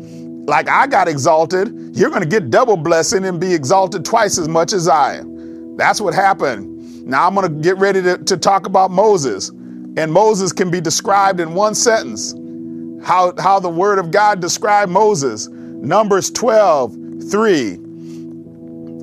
like 0.48 0.68
I 0.68 0.88
got 0.88 1.06
exalted, 1.06 1.96
you're 1.96 2.10
going 2.10 2.22
to 2.22 2.28
get 2.28 2.50
double 2.50 2.76
blessing 2.76 3.24
and 3.24 3.40
be 3.40 3.54
exalted 3.54 4.04
twice 4.04 4.38
as 4.38 4.48
much 4.48 4.72
as 4.72 4.88
I 4.88 5.18
am. 5.18 5.76
That's 5.76 6.00
what 6.00 6.14
happened. 6.14 7.06
Now 7.06 7.26
I'm 7.28 7.34
going 7.34 7.48
to 7.48 7.62
get 7.62 7.78
ready 7.78 8.02
to, 8.02 8.18
to 8.18 8.36
talk 8.36 8.66
about 8.66 8.90
Moses. 8.90 9.52
And 9.96 10.12
Moses 10.12 10.52
can 10.52 10.70
be 10.70 10.80
described 10.80 11.40
in 11.40 11.54
one 11.54 11.74
sentence. 11.74 12.34
How, 13.04 13.34
how 13.38 13.58
the 13.60 13.68
word 13.68 13.98
of 13.98 14.10
God 14.10 14.40
described 14.40 14.90
Moses. 14.90 15.48
Numbers 15.48 16.30
12, 16.30 16.96
3 17.30 17.78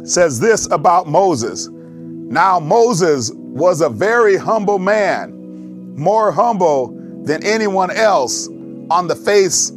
says 0.06 0.40
this 0.40 0.66
about 0.72 1.08
Moses. 1.08 1.70
Now 1.72 2.60
Moses 2.60 3.32
was 3.34 3.82
a 3.82 3.90
very 3.90 4.38
humble 4.38 4.80
man, 4.80 5.96
more 5.96 6.32
humble 6.32 6.88
than 7.24 7.44
anyone 7.44 7.92
else 7.92 8.48
on 8.90 9.08
the 9.08 9.16
face 9.16 9.72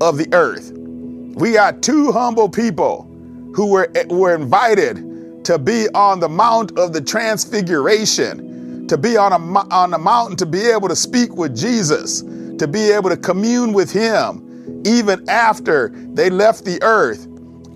of 0.00 0.18
the 0.18 0.28
earth. 0.32 0.72
We 0.72 1.52
got 1.52 1.82
two 1.82 2.12
humble 2.12 2.48
people 2.48 3.08
who 3.54 3.66
were, 3.66 3.90
were 4.08 4.34
invited 4.34 5.44
to 5.44 5.58
be 5.58 5.88
on 5.94 6.20
the 6.20 6.28
Mount 6.28 6.78
of 6.78 6.92
the 6.92 7.00
Transfiguration, 7.00 8.57
to 8.88 8.96
be 8.96 9.16
on, 9.16 9.32
a, 9.32 9.74
on 9.74 9.90
the 9.90 9.98
mountain 9.98 10.36
to 10.38 10.46
be 10.46 10.66
able 10.66 10.88
to 10.88 10.96
speak 10.96 11.34
with 11.36 11.56
Jesus, 11.56 12.22
to 12.22 12.66
be 12.66 12.90
able 12.90 13.10
to 13.10 13.16
commune 13.16 13.72
with 13.72 13.92
Him, 13.92 14.82
even 14.84 15.28
after 15.28 15.90
they 16.12 16.30
left 16.30 16.64
the 16.64 16.82
earth. 16.82 17.26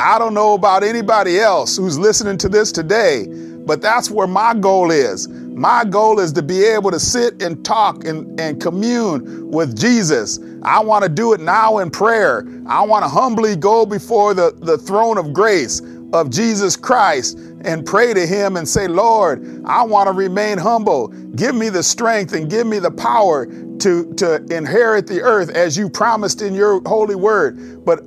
I 0.01 0.19
don't 0.19 0.35
know 0.35 0.55
about 0.55 0.83
anybody 0.83 1.39
else 1.39 1.77
who's 1.77 1.99
listening 1.99 2.39
to 2.39 2.49
this 2.49 2.73
today, 2.73 3.27
but 3.67 3.81
that's 3.81 4.11
where 4.11 4.27
my 4.27 4.55
goal 4.55 4.91
is. 4.91 5.29
My 5.29 5.85
goal 5.85 6.19
is 6.19 6.33
to 6.33 6.43
be 6.43 6.65
able 6.65 6.91
to 6.91 6.99
sit 6.99 7.43
and 7.43 7.63
talk 7.65 8.05
and, 8.05 8.41
and 8.41 8.61
commune 8.61 9.51
with 9.51 9.79
Jesus. 9.79 10.41
I 10.63 10.81
want 10.81 11.05
to 11.05 11.09
do 11.09 11.35
it 11.35 11.41
now 11.41 11.79
in 11.79 11.91
prayer. 11.91 12.47
I 12.67 12.83
want 12.83 13.05
to 13.05 13.09
humbly 13.09 13.55
go 13.55 13.85
before 13.85 14.33
the, 14.35 14.57
the 14.59 14.79
throne 14.79 15.19
of 15.19 15.33
grace 15.33 15.83
of 16.13 16.31
Jesus 16.31 16.77
Christ 16.77 17.39
and 17.65 17.85
pray 17.87 18.15
to 18.15 18.27
Him 18.27 18.57
and 18.57 18.69
say, 18.69 18.89
Lord, 18.89 19.63
I 19.65 19.83
want 19.83 20.09
to 20.09 20.13
remain 20.13 20.59
humble. 20.59 21.09
Give 21.09 21.55
me 21.55 21.69
the 21.69 21.83
strength 21.83 22.33
and 22.33 22.51
give 22.51 22.67
me 22.67 22.79
the 22.79 22.91
power 22.91 23.47
to, 23.47 24.15
to 24.15 24.45
inherit 24.51 25.07
the 25.07 25.21
earth 25.23 25.51
as 25.51 25.77
you 25.77 25.89
promised 25.89 26.43
in 26.43 26.55
your 26.55 26.81
holy 26.87 27.17
word. 27.17 27.85
But 27.85 28.03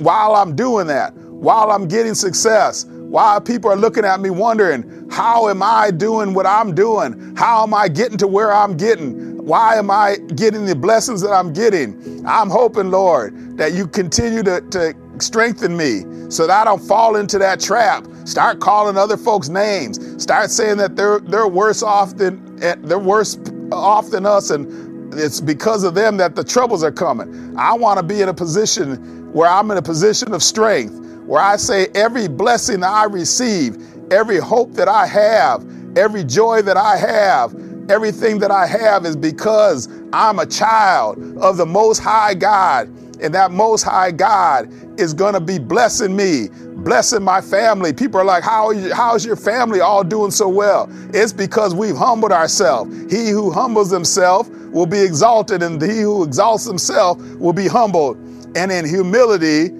while 0.00 0.34
I'm 0.34 0.56
doing 0.56 0.86
that, 0.88 1.14
while 1.14 1.70
I'm 1.70 1.88
getting 1.88 2.14
success, 2.14 2.84
while 2.84 3.40
people 3.40 3.70
are 3.70 3.76
looking 3.76 4.04
at 4.04 4.20
me 4.20 4.30
wondering, 4.30 5.08
how 5.10 5.48
am 5.48 5.62
I 5.62 5.90
doing 5.90 6.32
what 6.32 6.46
I'm 6.46 6.74
doing? 6.74 7.34
How 7.36 7.64
am 7.64 7.74
I 7.74 7.88
getting 7.88 8.16
to 8.18 8.28
where 8.28 8.52
I'm 8.52 8.76
getting? 8.76 9.44
Why 9.44 9.76
am 9.76 9.90
I 9.90 10.16
getting 10.36 10.64
the 10.64 10.76
blessings 10.76 11.20
that 11.22 11.32
I'm 11.32 11.52
getting? 11.52 12.24
I'm 12.26 12.48
hoping, 12.48 12.90
Lord, 12.90 13.56
that 13.56 13.72
you 13.72 13.88
continue 13.88 14.42
to, 14.44 14.60
to 14.70 14.94
strengthen 15.22 15.76
me 15.76 16.04
so 16.30 16.46
that 16.46 16.60
I 16.60 16.64
don't 16.64 16.80
fall 16.80 17.16
into 17.16 17.38
that 17.38 17.60
trap. 17.60 18.06
Start 18.24 18.60
calling 18.60 18.96
other 18.96 19.16
folks 19.16 19.48
names. 19.48 20.22
Start 20.22 20.50
saying 20.50 20.78
that 20.78 20.96
they're 20.96 21.20
they're 21.20 21.48
worse 21.48 21.82
off 21.82 22.16
than 22.16 22.58
eh, 22.62 22.76
they're 22.78 22.98
worse 22.98 23.38
off 23.72 24.10
than 24.10 24.26
us 24.26 24.50
and 24.50 24.90
it's 25.14 25.40
because 25.40 25.82
of 25.82 25.94
them 25.94 26.16
that 26.18 26.36
the 26.36 26.44
troubles 26.44 26.84
are 26.84 26.92
coming. 26.92 27.56
I 27.58 27.74
want 27.74 27.98
to 27.98 28.02
be 28.02 28.22
in 28.22 28.28
a 28.28 28.34
position 28.34 29.32
where 29.32 29.48
I'm 29.48 29.70
in 29.70 29.76
a 29.76 29.82
position 29.82 30.32
of 30.32 30.42
strength 30.42 31.00
where 31.26 31.42
I 31.42 31.56
say 31.56 31.86
every 31.94 32.26
blessing 32.26 32.80
that 32.80 32.90
I 32.90 33.04
receive, 33.04 33.76
every 34.12 34.38
hope 34.38 34.72
that 34.72 34.88
I 34.88 35.06
have, 35.06 35.64
every 35.96 36.24
joy 36.24 36.62
that 36.62 36.76
I 36.76 36.96
have, 36.96 37.54
everything 37.88 38.38
that 38.40 38.50
I 38.50 38.66
have 38.66 39.04
is 39.04 39.14
because 39.14 39.88
I'm 40.12 40.40
a 40.40 40.46
child 40.46 41.18
of 41.38 41.56
the 41.56 41.66
Most 41.66 41.98
High 41.98 42.34
God. 42.34 42.88
And 43.22 43.34
that 43.34 43.50
Most 43.50 43.82
High 43.82 44.10
God 44.10 44.70
is 44.98 45.14
going 45.14 45.34
to 45.34 45.40
be 45.40 45.58
blessing 45.58 46.14
me, 46.16 46.48
blessing 46.76 47.22
my 47.22 47.40
family. 47.40 47.92
People 47.92 48.20
are 48.20 48.24
like, 48.24 48.42
How 48.42 48.70
is, 48.70 48.92
how's 48.92 49.24
your 49.24 49.36
family 49.36 49.80
all 49.80 50.02
doing 50.04 50.30
so 50.30 50.48
well? 50.48 50.88
It's 51.12 51.32
because 51.32 51.74
we've 51.74 51.96
humbled 51.96 52.32
ourselves. 52.32 52.94
He 53.12 53.28
who 53.30 53.50
humbles 53.50 53.90
himself 53.90 54.48
will 54.72 54.86
be 54.86 55.00
exalted, 55.00 55.62
and 55.62 55.80
he 55.80 56.00
who 56.00 56.24
exalts 56.24 56.64
himself 56.64 57.18
will 57.36 57.52
be 57.52 57.68
humbled. 57.68 58.16
And 58.56 58.72
in 58.72 58.84
humility, 58.84 59.70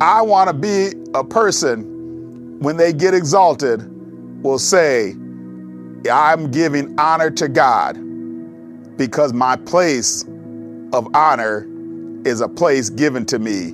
I 0.00 0.22
want 0.22 0.48
to 0.48 0.54
be 0.54 0.92
a 1.14 1.24
person 1.24 2.58
when 2.60 2.76
they 2.76 2.92
get 2.92 3.14
exalted 3.14 3.82
will 4.42 4.58
say, 4.58 5.14
I'm 6.10 6.50
giving 6.50 6.98
honor 6.98 7.30
to 7.32 7.48
God 7.48 7.94
because 8.96 9.32
my 9.32 9.56
place 9.56 10.24
of 10.92 11.08
honor 11.14 11.66
is 12.26 12.40
a 12.40 12.48
place 12.48 12.90
given 12.90 13.24
to 13.26 13.38
me 13.38 13.72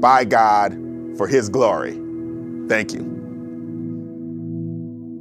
by 0.00 0.24
God 0.24 0.72
for 1.16 1.26
His 1.26 1.48
glory. 1.48 1.98
Thank 2.68 2.92
you. 2.92 3.14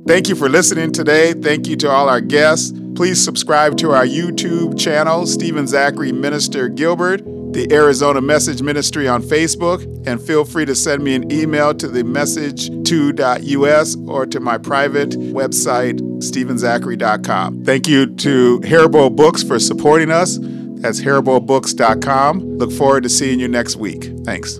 Thank 0.07 0.29
you 0.29 0.35
for 0.35 0.49
listening 0.49 0.91
today. 0.91 1.33
Thank 1.33 1.67
you 1.67 1.75
to 1.77 1.89
all 1.89 2.09
our 2.09 2.21
guests. 2.21 2.73
Please 2.95 3.23
subscribe 3.23 3.77
to 3.77 3.91
our 3.91 4.05
YouTube 4.05 4.79
channel, 4.79 5.25
Stephen 5.25 5.67
Zachary 5.67 6.11
Minister 6.11 6.69
Gilbert 6.69 7.23
the 7.55 7.71
Arizona 7.71 8.19
Message 8.19 8.61
Ministry 8.61 9.07
on 9.07 9.23
Facebook, 9.23 9.81
and 10.05 10.21
feel 10.21 10.43
free 10.43 10.65
to 10.65 10.75
send 10.75 11.01
me 11.01 11.15
an 11.15 11.31
email 11.31 11.73
to 11.73 11.87
the 11.87 12.03
message2.us 12.03 13.95
or 14.07 14.25
to 14.25 14.41
my 14.41 14.57
private 14.57 15.11
website, 15.11 16.01
stephenzachary.com. 16.19 17.63
Thank 17.63 17.87
you 17.87 18.13
to 18.13 18.59
Haribo 18.59 19.15
Books 19.15 19.41
for 19.41 19.57
supporting 19.57 20.11
us. 20.11 20.37
That's 20.81 21.01
HariboBooks.com. 21.01 22.57
Look 22.57 22.71
forward 22.71 23.03
to 23.03 23.09
seeing 23.09 23.39
you 23.39 23.47
next 23.47 23.75
week. 23.75 24.11
Thanks. 24.23 24.59